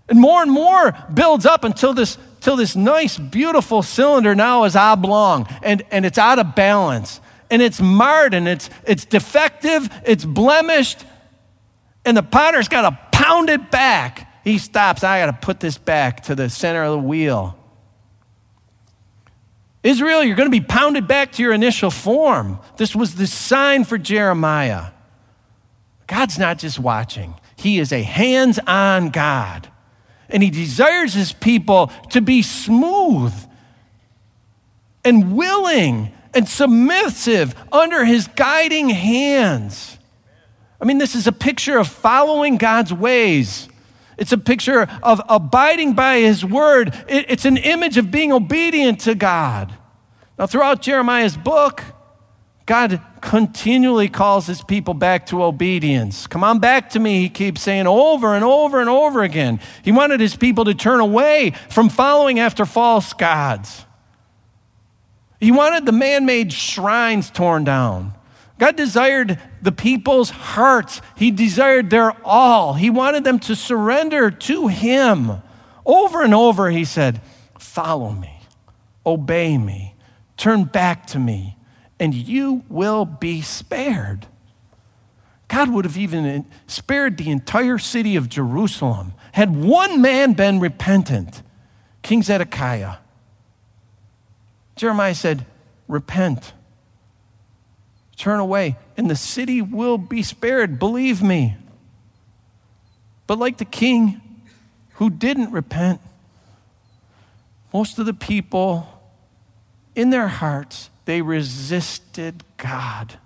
And 0.09 0.21
more 0.21 0.43
and 0.43 0.51
more 0.51 0.97
builds 1.15 1.47
up 1.47 1.65
until 1.65 1.95
this, 1.95 2.19
until 2.37 2.57
this 2.57 2.75
nice, 2.75 3.19
beautiful 3.19 3.83
cylinder 3.83 4.35
now 4.35 4.65
is 4.65 4.75
oblong 4.75 5.47
and, 5.63 5.83
and 5.91 6.05
it's 6.05 6.19
out 6.19 6.39
of 6.39 6.55
balance. 6.55 7.21
And 7.51 7.63
it's 7.63 7.81
marred 7.81 8.35
and 8.35 8.49
it's, 8.49 8.69
it's 8.85 9.05
defective, 9.05 9.89
it's 10.05 10.25
blemished, 10.25 11.05
and 12.05 12.17
the 12.17 12.23
potter's 12.23 12.69
got 12.69 12.91
to 12.91 12.99
pound 13.17 13.49
it 13.49 13.71
back. 13.71 14.43
He 14.43 14.59
stops. 14.59 15.05
I 15.05 15.21
got 15.21 15.27
to 15.27 15.47
put 15.47 15.61
this 15.61 15.79
back 15.79 16.25
to 16.25 16.35
the 16.35 16.51
center 16.51 16.83
of 16.83 16.93
the 16.93 17.07
wheel. 17.07 17.57
Israel, 19.83 20.23
you're 20.23 20.37
going 20.37 20.51
to 20.51 20.61
be 20.61 20.65
pounded 20.65 21.09
back 21.09 21.33
to 21.33 21.43
your 21.43 21.53
initial 21.53 21.91
form. 21.91 22.61
This 22.77 22.95
was 22.95 23.17
the 23.17 23.27
sign 23.27 23.85
for 23.85 23.99
Jeremiah. 23.99 24.91
God's 26.07 26.39
not 26.39 26.59
just 26.59 26.79
watching, 26.79 27.35
He 27.57 27.79
is 27.79 27.93
a 27.93 28.03
hands 28.03 28.59
on 28.67 29.11
God. 29.11 29.69
And 30.29 30.43
He 30.43 30.51
desires 30.51 31.15
His 31.15 31.33
people 31.33 31.89
to 32.11 32.21
be 32.21 32.43
smooth 32.43 33.35
and 35.05 35.37
willing 35.37 36.13
and 36.33 36.49
submissive 36.49 37.55
under 37.71 38.05
His 38.05 38.29
guiding 38.29 38.89
hands. 38.89 39.99
I 40.81 40.85
mean, 40.85 40.99
this 40.99 41.15
is 41.15 41.27
a 41.27 41.33
picture 41.33 41.79
of 41.79 41.89
following 41.89 42.57
God's 42.57 42.93
ways. 42.93 43.69
It's 44.19 44.33
a 44.33 44.39
picture 44.39 44.89
of 45.03 45.21
abiding 45.29 45.95
by 45.95 46.19
his 46.19 46.45
word. 46.45 46.95
it's 47.09 47.45
an 47.45 47.57
image 47.57 47.97
of 47.97 48.11
being 48.11 48.33
obedient 48.33 49.01
to 49.01 49.15
God. 49.15 49.73
Now, 50.39 50.47
throughout 50.47 50.83
Jeremiah's 50.83 51.37
book, 51.37 51.83
God 52.67 53.01
continually 53.21 54.09
calls 54.09 54.47
his 54.47 54.63
people 54.63 54.95
back 54.95 55.27
to 55.27 55.43
obedience. 55.43 56.27
Come 56.27 56.45
on 56.45 56.59
back 56.59 56.91
to 56.91 57.01
me, 57.01 57.21
he 57.21 57.29
keeps 57.29 57.63
saying 57.63 57.87
over 57.87 58.35
and 58.35 58.45
over 58.45 58.81
and 58.81 58.89
over 58.89 59.23
again. 59.23 59.61
He 59.83 59.93
wanted 59.93 60.21
his 60.21 60.37
people 60.37 60.65
to 60.67 60.75
turn 60.75 61.01
away 61.01 61.55
from 61.69 61.89
following 61.89 62.39
after 62.39 62.65
false 62.65 63.13
gods. 63.13 63.85
He 65.41 65.51
wanted 65.51 65.87
the 65.87 65.93
man 65.93 66.25
made 66.25 66.53
shrines 66.53 67.31
torn 67.31 67.65
down. 67.65 68.15
God 68.63 68.77
desired 68.77 69.41
the 69.61 69.73
people's 69.73 70.31
hearts. 70.31 71.03
He 71.17 71.33
desired 71.33 71.91
their 71.91 72.13
all. 72.25 72.75
He 72.75 72.91
wanted 72.91 73.25
them 73.25 73.41
to 73.41 73.57
surrender 73.57 74.31
to 74.31 74.69
Him. 74.69 75.43
Over 75.85 76.23
and 76.23 76.33
over, 76.33 76.71
He 76.71 76.85
said, 76.85 77.21
Follow 77.59 78.13
me, 78.13 78.39
obey 79.05 79.59
me, 79.59 79.97
turn 80.37 80.63
back 80.63 81.09
to 81.09 81.19
me, 81.19 81.57
and 81.99 82.15
you 82.15 82.63
will 82.69 83.05
be 83.05 83.43
spared. 83.43 84.29
God 85.49 85.71
would 85.71 85.85
have 85.85 85.99
even 85.99 86.47
spared 86.69 87.17
the 87.17 87.33
entire 87.33 87.79
city 87.79 88.15
of 88.15 88.29
Jerusalem 88.29 89.13
had 89.33 89.57
one 89.57 90.01
man 90.01 90.35
been 90.35 90.61
repentant 90.61 91.43
King 92.03 92.23
Zedekiah. 92.23 92.99
Jeremiah 94.77 95.17
said, 95.17 95.47
Repent 95.89 96.53
turn 98.23 98.39
away, 98.39 98.77
and 98.97 99.11
the 99.11 99.17
city 99.17 99.61
will 99.61 99.99
be 99.99 100.23
spared, 100.23 100.79
believe 100.79 101.25
me. 101.25 101.57
But 103.27 103.39
like 103.41 103.59
the 103.59 103.65
king 103.65 104.21
who 104.95 105.11
didn't 105.11 105.51
repent, 105.51 106.01
most 107.75 107.99
of 107.99 108.07
the 108.07 108.15
people 108.15 108.87
in 109.97 110.11
their 110.11 110.29
hearts, 110.29 110.89
they 111.05 111.21
resisted 111.21 112.45
God. 112.59 113.19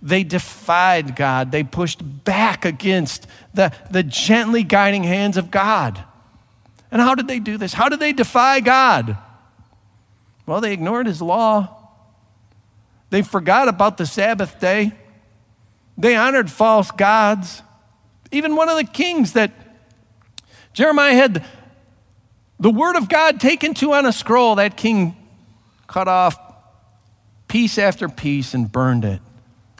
They 0.00 0.24
defied 0.24 1.14
God. 1.14 1.52
They 1.52 1.62
pushed 1.62 2.24
back 2.24 2.64
against 2.64 3.28
the, 3.54 3.72
the 3.88 4.02
gently 4.02 4.64
guiding 4.64 5.04
hands 5.04 5.36
of 5.36 5.52
God. 5.52 6.02
And 6.90 7.00
how 7.00 7.14
did 7.14 7.28
they 7.28 7.38
do 7.38 7.56
this? 7.56 7.72
How 7.72 7.88
did 7.88 8.00
they 8.00 8.12
defy 8.12 8.58
God? 8.58 9.16
Well, 10.44 10.60
they 10.60 10.72
ignored 10.72 11.06
his 11.06 11.22
law. 11.22 11.81
They 13.12 13.20
forgot 13.20 13.68
about 13.68 13.98
the 13.98 14.06
Sabbath 14.06 14.58
day. 14.58 14.90
They 15.98 16.16
honored 16.16 16.50
false 16.50 16.90
gods. 16.90 17.60
Even 18.30 18.56
one 18.56 18.70
of 18.70 18.78
the 18.78 18.84
kings 18.84 19.34
that 19.34 19.52
Jeremiah 20.72 21.14
had 21.14 21.44
The 22.58 22.70
word 22.70 22.96
of 22.96 23.10
God 23.10 23.38
taken 23.38 23.74
to 23.74 23.92
on 23.92 24.06
a 24.06 24.12
scroll, 24.12 24.54
that 24.54 24.78
king 24.78 25.14
cut 25.86 26.08
off 26.08 26.38
piece 27.48 27.76
after 27.76 28.08
piece 28.08 28.54
and 28.54 28.72
burned 28.72 29.04
it. 29.04 29.20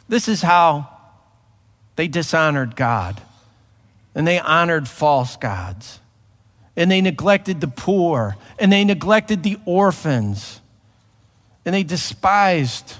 This 0.07 0.27
is 0.27 0.43
how 0.43 0.89
they 1.95 2.07
dishonored 2.07 2.75
God 2.75 3.19
and 4.13 4.27
they 4.27 4.37
honored 4.37 4.87
false 4.87 5.37
gods 5.37 5.99
and 6.75 6.91
they 6.91 7.01
neglected 7.01 7.61
the 7.61 7.67
poor 7.67 8.37
and 8.59 8.71
they 8.71 8.83
neglected 8.83 9.41
the 9.41 9.57
orphans 9.65 10.61
and 11.65 11.73
they 11.73 11.81
despised 11.81 12.97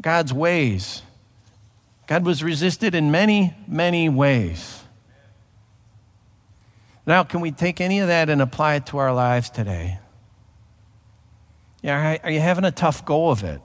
God's 0.00 0.32
ways. 0.32 1.02
God 2.06 2.24
was 2.24 2.42
resisted 2.42 2.94
in 2.94 3.10
many, 3.10 3.54
many 3.68 4.08
ways. 4.08 4.82
Now, 7.06 7.24
can 7.24 7.40
we 7.40 7.50
take 7.50 7.80
any 7.80 8.00
of 8.00 8.08
that 8.08 8.28
and 8.28 8.42
apply 8.42 8.76
it 8.76 8.86
to 8.86 8.98
our 8.98 9.12
lives 9.12 9.50
today? 9.50 9.98
Yeah, 11.82 12.18
are 12.22 12.30
you 12.30 12.40
having 12.40 12.64
a 12.64 12.70
tough 12.70 13.04
go 13.04 13.30
of 13.30 13.42
it? 13.42 13.60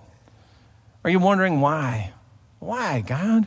Are 1.03 1.09
you 1.09 1.19
wondering 1.19 1.59
why? 1.61 2.13
Why, 2.59 3.01
God? 3.01 3.45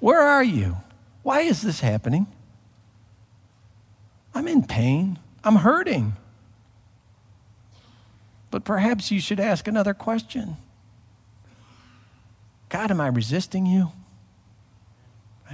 Where 0.00 0.20
are 0.20 0.44
you? 0.44 0.76
Why 1.22 1.40
is 1.40 1.62
this 1.62 1.80
happening? 1.80 2.26
I'm 4.34 4.46
in 4.48 4.64
pain. 4.64 5.18
I'm 5.42 5.56
hurting. 5.56 6.16
But 8.50 8.64
perhaps 8.64 9.10
you 9.10 9.20
should 9.20 9.40
ask 9.40 9.66
another 9.66 9.94
question 9.94 10.56
God, 12.74 12.90
am 12.90 13.00
I 13.00 13.06
resisting 13.06 13.66
you? 13.66 13.92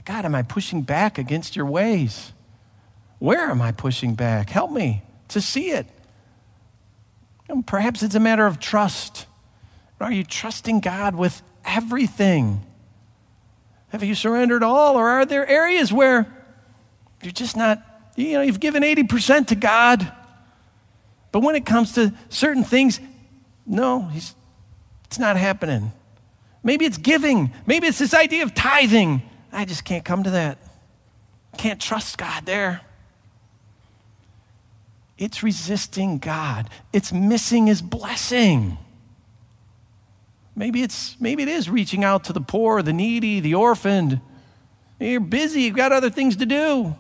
God, 0.07 0.25
am 0.25 0.35
I 0.35 0.41
pushing 0.41 0.81
back 0.81 1.19
against 1.19 1.55
your 1.55 1.67
ways? 1.67 2.33
Where 3.19 3.51
am 3.51 3.61
I 3.61 3.73
pushing 3.73 4.15
back? 4.15 4.49
Help 4.49 4.71
me 4.71 5.03
to 5.29 5.43
see 5.43 5.71
it. 5.71 5.87
And 7.47 7.67
perhaps 7.67 8.03
it's 8.03 8.15
a 8.15 8.21
matter 8.21 8.47
of 8.47 8.59
trust. 8.59 9.27
Are 10.01 10.11
you 10.11 10.25
trusting 10.25 10.81
God 10.81 11.15
with 11.15 11.43
everything? 11.63 12.65
Have 13.91 14.03
you 14.03 14.15
surrendered 14.15 14.63
all, 14.63 14.97
or 14.97 15.07
are 15.07 15.27
there 15.27 15.47
areas 15.47 15.93
where 15.93 16.27
you're 17.23 17.33
just 17.33 17.55
not, 17.55 17.83
you 18.17 18.33
know, 18.33 18.41
you've 18.41 18.61
given 18.61 18.83
80% 18.83 19.49
to 19.49 19.57
God, 19.57 20.11
but 21.33 21.41
when 21.41 21.55
it 21.55 21.67
comes 21.67 21.93
to 21.97 22.15
certain 22.31 22.65
things, 22.65 22.99
no, 23.67 24.11
it's 24.15 25.19
not 25.19 25.37
happening. 25.37 25.93
Maybe 26.63 26.85
it's 26.85 26.99
giving. 26.99 27.53
Maybe 27.67 27.87
it's 27.87 27.99
this 27.99 28.15
idea 28.15 28.43
of 28.43 28.55
tithing. 28.55 29.23
I 29.53 29.65
just 29.65 29.85
can't 29.85 30.05
come 30.05 30.23
to 30.25 30.31
that. 30.31 30.59
Can't 31.57 31.81
trust 31.81 32.19
God 32.19 32.47
there. 32.47 32.83
It's 35.19 35.43
resisting 35.43 36.19
God. 36.19 36.71
It's 36.93 37.13
missing 37.13 37.67
his 37.67 37.83
blessing. 37.83 38.79
Maybe 40.57 40.83
it's 40.83 41.17
maybe 41.21 41.43
it 41.43 41.49
is 41.49 41.69
reaching 41.69 42.05
out 42.05 42.25
to 42.25 42.33
the 42.33 42.41
poor, 42.41 42.83
the 42.83 42.93
needy, 42.93 43.41
the 43.41 43.55
orphaned. 43.55 44.21
You're 44.99 45.21
busy, 45.21 45.63
you've 45.63 45.77
got 45.77 45.93
other 45.93 46.11
things 46.11 46.37
to 46.37 46.47
do. 46.47 46.95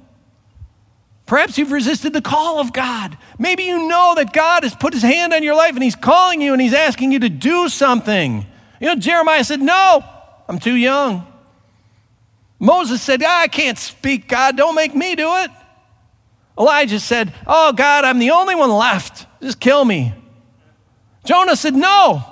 Perhaps 1.26 1.58
you've 1.58 1.70
resisted 1.70 2.12
the 2.12 2.22
call 2.22 2.58
of 2.58 2.72
God. 2.72 3.16
Maybe 3.38 3.64
you 3.64 3.86
know 3.86 4.14
that 4.16 4.32
God 4.32 4.64
has 4.64 4.74
put 4.74 4.94
his 4.94 5.02
hand 5.02 5.32
on 5.32 5.42
your 5.42 5.54
life 5.54 5.74
and 5.74 5.82
he's 5.82 5.94
calling 5.94 6.40
you 6.40 6.52
and 6.52 6.60
he's 6.60 6.74
asking 6.74 7.12
you 7.12 7.20
to 7.20 7.28
do 7.28 7.68
something. 7.68 8.46
You 8.80 8.88
know, 8.88 8.96
Jeremiah 8.96 9.44
said, 9.44 9.60
No, 9.60 10.02
I'm 10.48 10.58
too 10.58 10.74
young. 10.74 11.26
Moses 12.58 13.00
said, 13.00 13.22
ah, 13.24 13.40
I 13.40 13.48
can't 13.48 13.78
speak, 13.78 14.28
God, 14.28 14.56
don't 14.56 14.74
make 14.74 14.94
me 14.94 15.14
do 15.14 15.34
it. 15.36 15.50
Elijah 16.58 17.00
said, 17.00 17.32
Oh, 17.46 17.72
God, 17.72 18.04
I'm 18.04 18.18
the 18.18 18.32
only 18.32 18.54
one 18.54 18.70
left. 18.70 19.26
Just 19.40 19.60
kill 19.60 19.84
me. 19.84 20.12
Jonah 21.24 21.56
said, 21.56 21.74
No. 21.74 22.24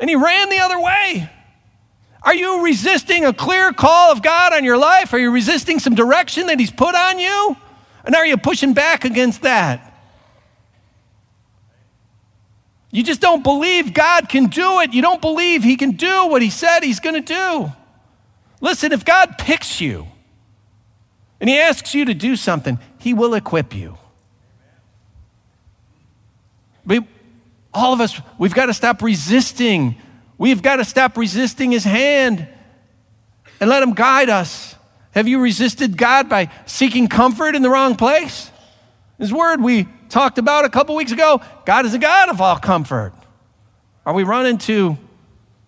And 0.00 0.08
he 0.08 0.16
ran 0.16 0.48
the 0.48 0.60
other 0.60 0.80
way. 0.80 1.30
Are 2.22 2.34
you 2.34 2.64
resisting 2.64 3.24
a 3.24 3.32
clear 3.32 3.72
call 3.72 4.12
of 4.12 4.22
God 4.22 4.52
on 4.52 4.64
your 4.64 4.76
life? 4.76 5.12
Are 5.12 5.18
you 5.18 5.30
resisting 5.30 5.78
some 5.78 5.94
direction 5.94 6.48
that 6.48 6.58
He's 6.58 6.70
put 6.70 6.94
on 6.94 7.18
you? 7.18 7.56
And 8.04 8.14
are 8.14 8.26
you 8.26 8.36
pushing 8.36 8.74
back 8.74 9.04
against 9.04 9.42
that? 9.42 9.87
You 12.90 13.02
just 13.02 13.20
don't 13.20 13.42
believe 13.42 13.92
God 13.92 14.28
can 14.28 14.46
do 14.46 14.80
it. 14.80 14.94
You 14.94 15.02
don't 15.02 15.20
believe 15.20 15.62
He 15.62 15.76
can 15.76 15.92
do 15.92 16.26
what 16.26 16.40
He 16.40 16.50
said 16.50 16.80
He's 16.80 17.00
going 17.00 17.22
to 17.22 17.34
do. 17.34 17.72
Listen, 18.60 18.92
if 18.92 19.04
God 19.04 19.36
picks 19.38 19.80
you 19.80 20.06
and 21.40 21.50
He 21.50 21.58
asks 21.58 21.94
you 21.94 22.06
to 22.06 22.14
do 22.14 22.34
something, 22.34 22.78
He 22.98 23.12
will 23.12 23.34
equip 23.34 23.74
you. 23.74 23.98
We, 26.86 27.06
all 27.74 27.92
of 27.92 28.00
us, 28.00 28.18
we've 28.38 28.54
got 28.54 28.66
to 28.66 28.74
stop 28.74 29.02
resisting. 29.02 29.96
We've 30.38 30.62
got 30.62 30.76
to 30.76 30.84
stop 30.84 31.18
resisting 31.18 31.72
His 31.72 31.84
hand 31.84 32.48
and 33.60 33.68
let 33.68 33.82
Him 33.82 33.92
guide 33.92 34.30
us. 34.30 34.74
Have 35.12 35.28
you 35.28 35.40
resisted 35.40 35.96
God 35.98 36.28
by 36.28 36.50
seeking 36.64 37.08
comfort 37.08 37.54
in 37.54 37.60
the 37.60 37.70
wrong 37.70 37.96
place? 37.96 38.50
His 39.18 39.32
word 39.32 39.60
we 39.60 39.88
talked 40.08 40.38
about 40.38 40.64
a 40.64 40.68
couple 40.68 40.94
weeks 40.94 41.12
ago 41.12 41.40
God 41.64 41.86
is 41.86 41.94
a 41.94 41.98
God 41.98 42.28
of 42.28 42.40
all 42.40 42.58
comfort. 42.58 43.12
Are 44.06 44.14
we 44.14 44.24
running 44.24 44.58
to 44.58 44.96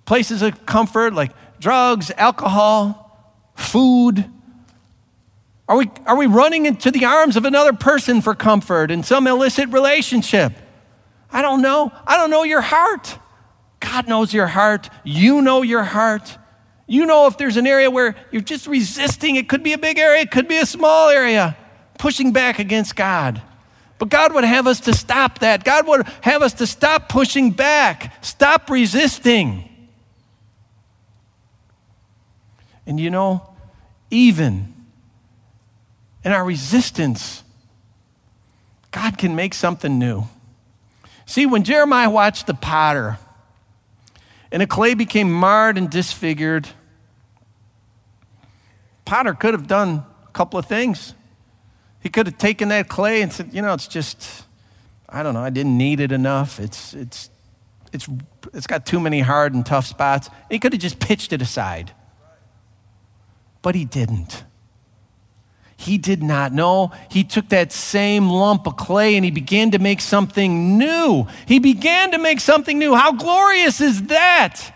places 0.06 0.42
of 0.42 0.64
comfort 0.66 1.12
like 1.12 1.32
drugs, 1.60 2.10
alcohol, 2.16 3.54
food? 3.54 4.24
Are 5.68 5.76
we, 5.76 5.90
are 6.06 6.16
we 6.16 6.26
running 6.26 6.66
into 6.66 6.90
the 6.90 7.04
arms 7.04 7.36
of 7.36 7.44
another 7.44 7.72
person 7.72 8.22
for 8.22 8.34
comfort 8.34 8.90
in 8.90 9.02
some 9.02 9.26
illicit 9.26 9.68
relationship? 9.68 10.52
I 11.30 11.42
don't 11.42 11.62
know. 11.62 11.92
I 12.06 12.16
don't 12.16 12.30
know 12.30 12.42
your 12.42 12.60
heart. 12.60 13.16
God 13.78 14.08
knows 14.08 14.34
your 14.34 14.48
heart. 14.48 14.90
You 15.04 15.42
know 15.42 15.62
your 15.62 15.84
heart. 15.84 16.38
You 16.86 17.06
know 17.06 17.28
if 17.28 17.38
there's 17.38 17.56
an 17.56 17.68
area 17.68 17.88
where 17.88 18.16
you're 18.32 18.42
just 18.42 18.66
resisting. 18.66 19.36
It 19.36 19.48
could 19.48 19.62
be 19.62 19.72
a 19.74 19.78
big 19.78 19.98
area, 19.98 20.22
it 20.22 20.32
could 20.32 20.48
be 20.48 20.56
a 20.56 20.66
small 20.66 21.08
area, 21.08 21.56
pushing 21.98 22.32
back 22.32 22.58
against 22.58 22.96
God. 22.96 23.40
But 24.00 24.08
God 24.08 24.32
would 24.32 24.44
have 24.44 24.66
us 24.66 24.80
to 24.80 24.94
stop 24.94 25.40
that. 25.40 25.62
God 25.62 25.86
would 25.86 26.06
have 26.22 26.40
us 26.40 26.54
to 26.54 26.66
stop 26.66 27.10
pushing 27.10 27.50
back, 27.50 28.24
stop 28.24 28.70
resisting. 28.70 29.68
And 32.86 32.98
you 32.98 33.10
know, 33.10 33.46
even 34.10 34.74
in 36.24 36.32
our 36.32 36.42
resistance, 36.42 37.44
God 38.90 39.18
can 39.18 39.36
make 39.36 39.52
something 39.52 39.98
new. 39.98 40.24
See, 41.26 41.44
when 41.44 41.62
Jeremiah 41.62 42.08
watched 42.08 42.46
the 42.46 42.54
potter 42.54 43.18
and 44.50 44.62
the 44.62 44.66
clay 44.66 44.94
became 44.94 45.30
marred 45.30 45.76
and 45.76 45.90
disfigured, 45.90 46.66
potter 49.04 49.34
could 49.34 49.52
have 49.52 49.66
done 49.66 50.06
a 50.26 50.30
couple 50.32 50.58
of 50.58 50.64
things. 50.64 51.12
He 52.00 52.08
could 52.08 52.26
have 52.26 52.38
taken 52.38 52.68
that 52.70 52.88
clay 52.88 53.22
and 53.22 53.32
said, 53.32 53.50
you 53.52 53.62
know, 53.62 53.74
it's 53.74 53.86
just, 53.86 54.44
I 55.08 55.22
don't 55.22 55.34
know, 55.34 55.42
I 55.42 55.50
didn't 55.50 55.76
need 55.76 56.00
it 56.00 56.12
enough. 56.12 56.58
It's, 56.58 56.94
it's, 56.94 57.30
it's, 57.92 58.08
it's 58.54 58.66
got 58.66 58.86
too 58.86 59.00
many 59.00 59.20
hard 59.20 59.54
and 59.54 59.64
tough 59.64 59.86
spots. 59.86 60.30
He 60.50 60.58
could 60.58 60.72
have 60.72 60.80
just 60.80 60.98
pitched 60.98 61.32
it 61.32 61.42
aside. 61.42 61.92
But 63.62 63.74
he 63.74 63.84
didn't. 63.84 64.44
He 65.76 65.96
did 65.96 66.22
not 66.22 66.52
know. 66.52 66.92
He 67.10 67.24
took 67.24 67.48
that 67.50 67.72
same 67.72 68.28
lump 68.28 68.66
of 68.66 68.76
clay 68.76 69.16
and 69.16 69.24
he 69.24 69.30
began 69.30 69.70
to 69.70 69.78
make 69.78 70.00
something 70.02 70.76
new. 70.76 71.26
He 71.46 71.58
began 71.58 72.10
to 72.12 72.18
make 72.18 72.40
something 72.40 72.78
new. 72.78 72.94
How 72.94 73.12
glorious 73.12 73.80
is 73.80 74.04
that? 74.04 74.74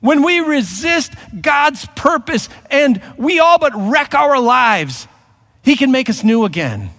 When 0.00 0.22
we 0.22 0.40
resist 0.40 1.12
God's 1.40 1.86
purpose 1.96 2.48
and 2.70 3.02
we 3.18 3.40
all 3.40 3.58
but 3.58 3.72
wreck 3.74 4.14
our 4.14 4.40
lives, 4.40 5.06
He 5.68 5.76
can 5.76 5.92
make 5.92 6.08
us 6.08 6.24
new 6.24 6.44
again. 6.44 6.90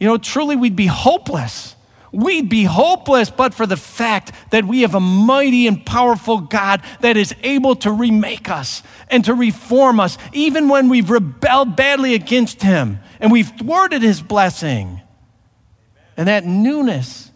You 0.00 0.08
know, 0.08 0.18
truly 0.18 0.56
we'd 0.56 0.76
be 0.76 0.86
hopeless 0.86 1.74
we'd 2.14 2.48
be 2.48 2.64
hopeless 2.64 3.28
but 3.28 3.52
for 3.52 3.66
the 3.66 3.76
fact 3.76 4.32
that 4.50 4.64
we 4.64 4.82
have 4.82 4.94
a 4.94 5.00
mighty 5.00 5.66
and 5.66 5.84
powerful 5.84 6.38
God 6.38 6.82
that 7.00 7.16
is 7.16 7.34
able 7.42 7.76
to 7.76 7.90
remake 7.90 8.48
us 8.48 8.82
and 9.08 9.24
to 9.24 9.34
reform 9.34 10.00
us, 10.00 10.16
even 10.32 10.68
when 10.68 10.88
we've 10.88 11.10
rebelled 11.10 11.76
badly 11.76 12.14
against 12.14 12.62
Him 12.62 13.00
and 13.20 13.32
we've 13.32 13.50
thwarted 13.58 14.02
His 14.02 14.22
blessing. 14.22 15.00
And 16.16 16.28
that 16.28 16.44
newness, 16.44 17.32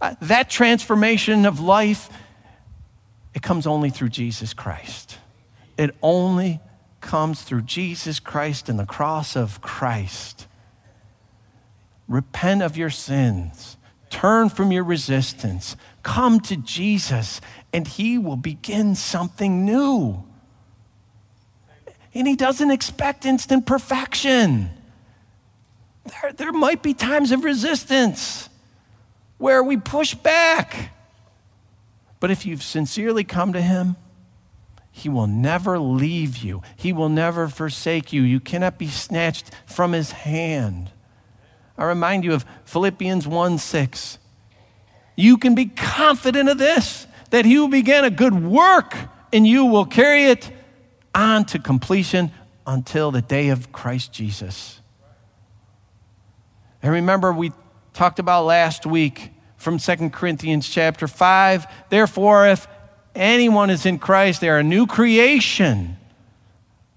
uh, 0.00 0.14
that 0.20 0.50
transformation 0.50 1.46
of 1.46 1.58
life, 1.60 2.10
it 3.34 3.42
comes 3.42 3.66
only 3.66 3.90
through 3.90 4.10
Jesus 4.10 4.52
Christ. 4.52 5.16
It 5.78 5.96
only 6.02 6.60
comes 7.00 7.42
through 7.42 7.62
Jesus 7.62 8.20
Christ 8.20 8.68
and 8.68 8.78
the 8.78 8.86
cross 8.86 9.36
of 9.36 9.60
Christ. 9.60 10.46
Repent 12.08 12.62
of 12.62 12.76
your 12.76 12.90
sins 12.90 13.76
Turn 14.10 14.48
from 14.48 14.72
your 14.72 14.82
resistance. 14.82 15.76
Come 16.02 16.40
to 16.40 16.56
Jesus, 16.56 17.40
and 17.72 17.86
He 17.86 18.18
will 18.18 18.36
begin 18.36 18.96
something 18.96 19.64
new. 19.64 20.24
And 22.12 22.26
He 22.26 22.34
doesn't 22.34 22.72
expect 22.72 23.24
instant 23.24 23.66
perfection. 23.66 24.70
there, 26.04 26.32
there 26.32 26.52
might 26.52 26.82
be 26.82 26.92
times 26.92 27.30
of 27.30 27.44
resistance 27.44 28.48
where 29.38 29.62
we 29.62 29.76
push 29.76 30.14
back. 30.14 30.92
But 32.18 32.32
if 32.32 32.44
you've 32.44 32.64
sincerely 32.64 33.22
come 33.22 33.52
to 33.52 33.62
Him, 33.62 33.96
He 35.00 35.08
will 35.08 35.26
never 35.26 35.78
leave 35.78 36.38
you, 36.38 36.62
He 36.76 36.92
will 36.92 37.08
never 37.08 37.48
forsake 37.48 38.12
you. 38.12 38.22
You 38.22 38.40
cannot 38.40 38.78
be 38.78 38.88
snatched 38.88 39.50
from 39.66 39.92
His 39.92 40.12
hand. 40.12 40.90
I 41.78 41.84
remind 41.84 42.24
you 42.24 42.34
of 42.34 42.44
Philippians 42.64 43.26
1 43.26 43.58
6. 43.58 44.18
You 45.16 45.38
can 45.38 45.54
be 45.54 45.66
confident 45.66 46.48
of 46.48 46.58
this 46.58 47.06
that 47.30 47.44
He 47.44 47.54
who 47.54 47.68
began 47.68 48.04
a 48.04 48.10
good 48.10 48.44
work 48.44 48.94
and 49.32 49.46
you 49.46 49.66
will 49.66 49.86
carry 49.86 50.24
it 50.24 50.50
on 51.14 51.44
to 51.46 51.58
completion 51.58 52.32
until 52.66 53.10
the 53.10 53.22
day 53.22 53.48
of 53.48 53.72
Christ 53.72 54.12
Jesus. 54.12 54.80
And 56.82 56.92
remember, 56.92 57.32
we 57.32 57.52
talked 57.92 58.18
about 58.18 58.44
last 58.44 58.86
week 58.86 59.32
from 59.56 59.78
2 59.78 60.10
Corinthians 60.10 60.68
chapter 60.68 61.06
5. 61.06 61.66
Therefore, 61.90 62.48
if 62.48 62.66
anyone 63.20 63.70
is 63.70 63.86
in 63.86 63.98
Christ, 63.98 64.40
they 64.40 64.48
are 64.48 64.58
a 64.58 64.64
new 64.64 64.86
creation. 64.86 65.96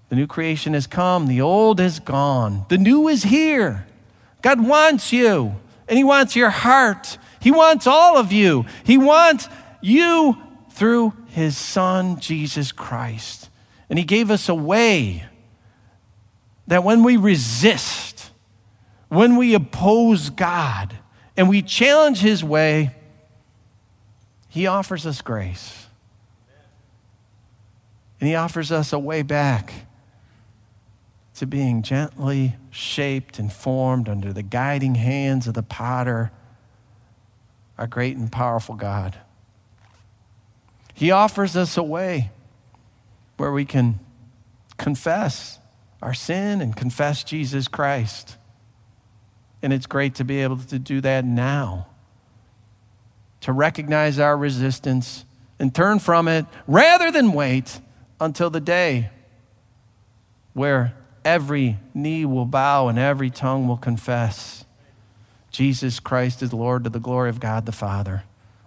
The 0.08 0.16
new 0.16 0.26
creation 0.26 0.74
has 0.74 0.86
come, 0.86 1.26
the 1.26 1.40
old 1.40 1.80
is 1.80 2.00
gone, 2.00 2.66
the 2.68 2.78
new 2.78 3.08
is 3.08 3.24
here. 3.24 3.86
God 4.42 4.66
wants 4.66 5.12
you, 5.12 5.54
and 5.88 5.96
He 5.96 6.04
wants 6.04 6.36
your 6.36 6.50
heart. 6.50 7.18
He 7.40 7.50
wants 7.50 7.86
all 7.86 8.16
of 8.16 8.32
you. 8.32 8.64
He 8.84 8.98
wants 8.98 9.48
you 9.80 10.36
through 10.70 11.14
His 11.28 11.56
Son, 11.56 12.20
Jesus 12.20 12.72
Christ. 12.72 13.48
And 13.88 13.98
He 13.98 14.04
gave 14.04 14.30
us 14.30 14.48
a 14.48 14.54
way 14.54 15.24
that 16.66 16.84
when 16.84 17.02
we 17.02 17.16
resist, 17.16 18.30
when 19.08 19.36
we 19.36 19.54
oppose 19.54 20.30
God, 20.30 20.94
and 21.36 21.48
we 21.48 21.62
challenge 21.62 22.18
His 22.18 22.44
way, 22.44 22.94
He 24.48 24.66
offers 24.66 25.06
us 25.06 25.20
grace. 25.22 25.83
And 28.24 28.30
He 28.30 28.36
offers 28.36 28.72
us 28.72 28.90
a 28.94 28.98
way 28.98 29.20
back 29.20 29.86
to 31.34 31.46
being 31.46 31.82
gently 31.82 32.56
shaped 32.70 33.38
and 33.38 33.52
formed 33.52 34.08
under 34.08 34.32
the 34.32 34.42
guiding 34.42 34.94
hands 34.94 35.46
of 35.46 35.52
the 35.52 35.62
potter, 35.62 36.32
our 37.76 37.86
great 37.86 38.16
and 38.16 38.32
powerful 38.32 38.76
God. 38.76 39.18
He 40.94 41.10
offers 41.10 41.54
us 41.54 41.76
a 41.76 41.82
way 41.82 42.30
where 43.36 43.52
we 43.52 43.66
can 43.66 44.00
confess 44.78 45.58
our 46.00 46.14
sin 46.14 46.62
and 46.62 46.74
confess 46.74 47.24
Jesus 47.24 47.68
Christ. 47.68 48.38
And 49.60 49.70
it's 49.70 49.84
great 49.84 50.14
to 50.14 50.24
be 50.24 50.40
able 50.40 50.56
to 50.56 50.78
do 50.78 51.02
that 51.02 51.26
now, 51.26 51.88
to 53.42 53.52
recognize 53.52 54.18
our 54.18 54.34
resistance 54.34 55.26
and 55.58 55.74
turn 55.74 55.98
from 55.98 56.26
it 56.26 56.46
rather 56.66 57.10
than 57.10 57.34
wait 57.34 57.80
until 58.20 58.50
the 58.50 58.60
day 58.60 59.10
where 60.52 60.94
every 61.24 61.78
knee 61.92 62.24
will 62.24 62.44
bow 62.44 62.88
and 62.88 62.98
every 62.98 63.30
tongue 63.30 63.66
will 63.66 63.76
confess 63.76 64.64
Jesus 65.54 66.00
Christ 66.00 66.42
is 66.42 66.52
Lord 66.52 66.82
to 66.82 66.90
the 66.90 66.98
glory 66.98 67.30
of 67.30 67.38
God 67.38 67.64
the 67.64 67.70
Father. 67.70 68.24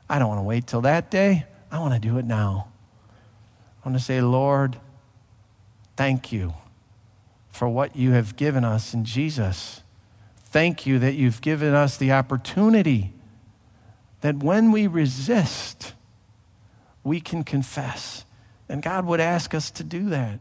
I 0.10 0.20
don't 0.20 0.30
want 0.30 0.40
to 0.40 0.44
wait 0.44 0.68
till 0.68 0.80
that 0.82 1.12
day. 1.12 1.46
I 1.70 1.80
want 1.80 1.94
to 1.94 2.00
do 2.00 2.18
it 2.18 2.24
now. 2.24 2.70
I 3.84 3.90
want 3.90 4.00
to 4.00 4.04
say, 4.04 4.22
Lord, 4.22 4.78
thank 5.98 6.32
you 6.32 6.54
for 7.50 7.68
what 7.68 7.98
you 7.98 8.12
have 8.12 8.38
given 8.38 8.64
us 8.64 8.94
in 8.94 9.04
Jesus. 9.04 9.82
Thank 10.46 10.86
you 10.86 10.98
that 11.00 11.16
you've 11.16 11.42
given 11.42 11.74
us 11.74 11.98
the 11.98 12.14
opportunity 12.14 13.12
that 14.22 14.38
when 14.38 14.72
we 14.72 14.88
resist, 14.88 15.94
we 17.04 17.20
can 17.20 17.44
confess. 17.44 18.24
And 18.70 18.82
God 18.82 19.06
would 19.06 19.20
ask 19.20 19.54
us 19.54 19.72
to 19.72 19.84
do 19.84 20.10
that. 20.10 20.40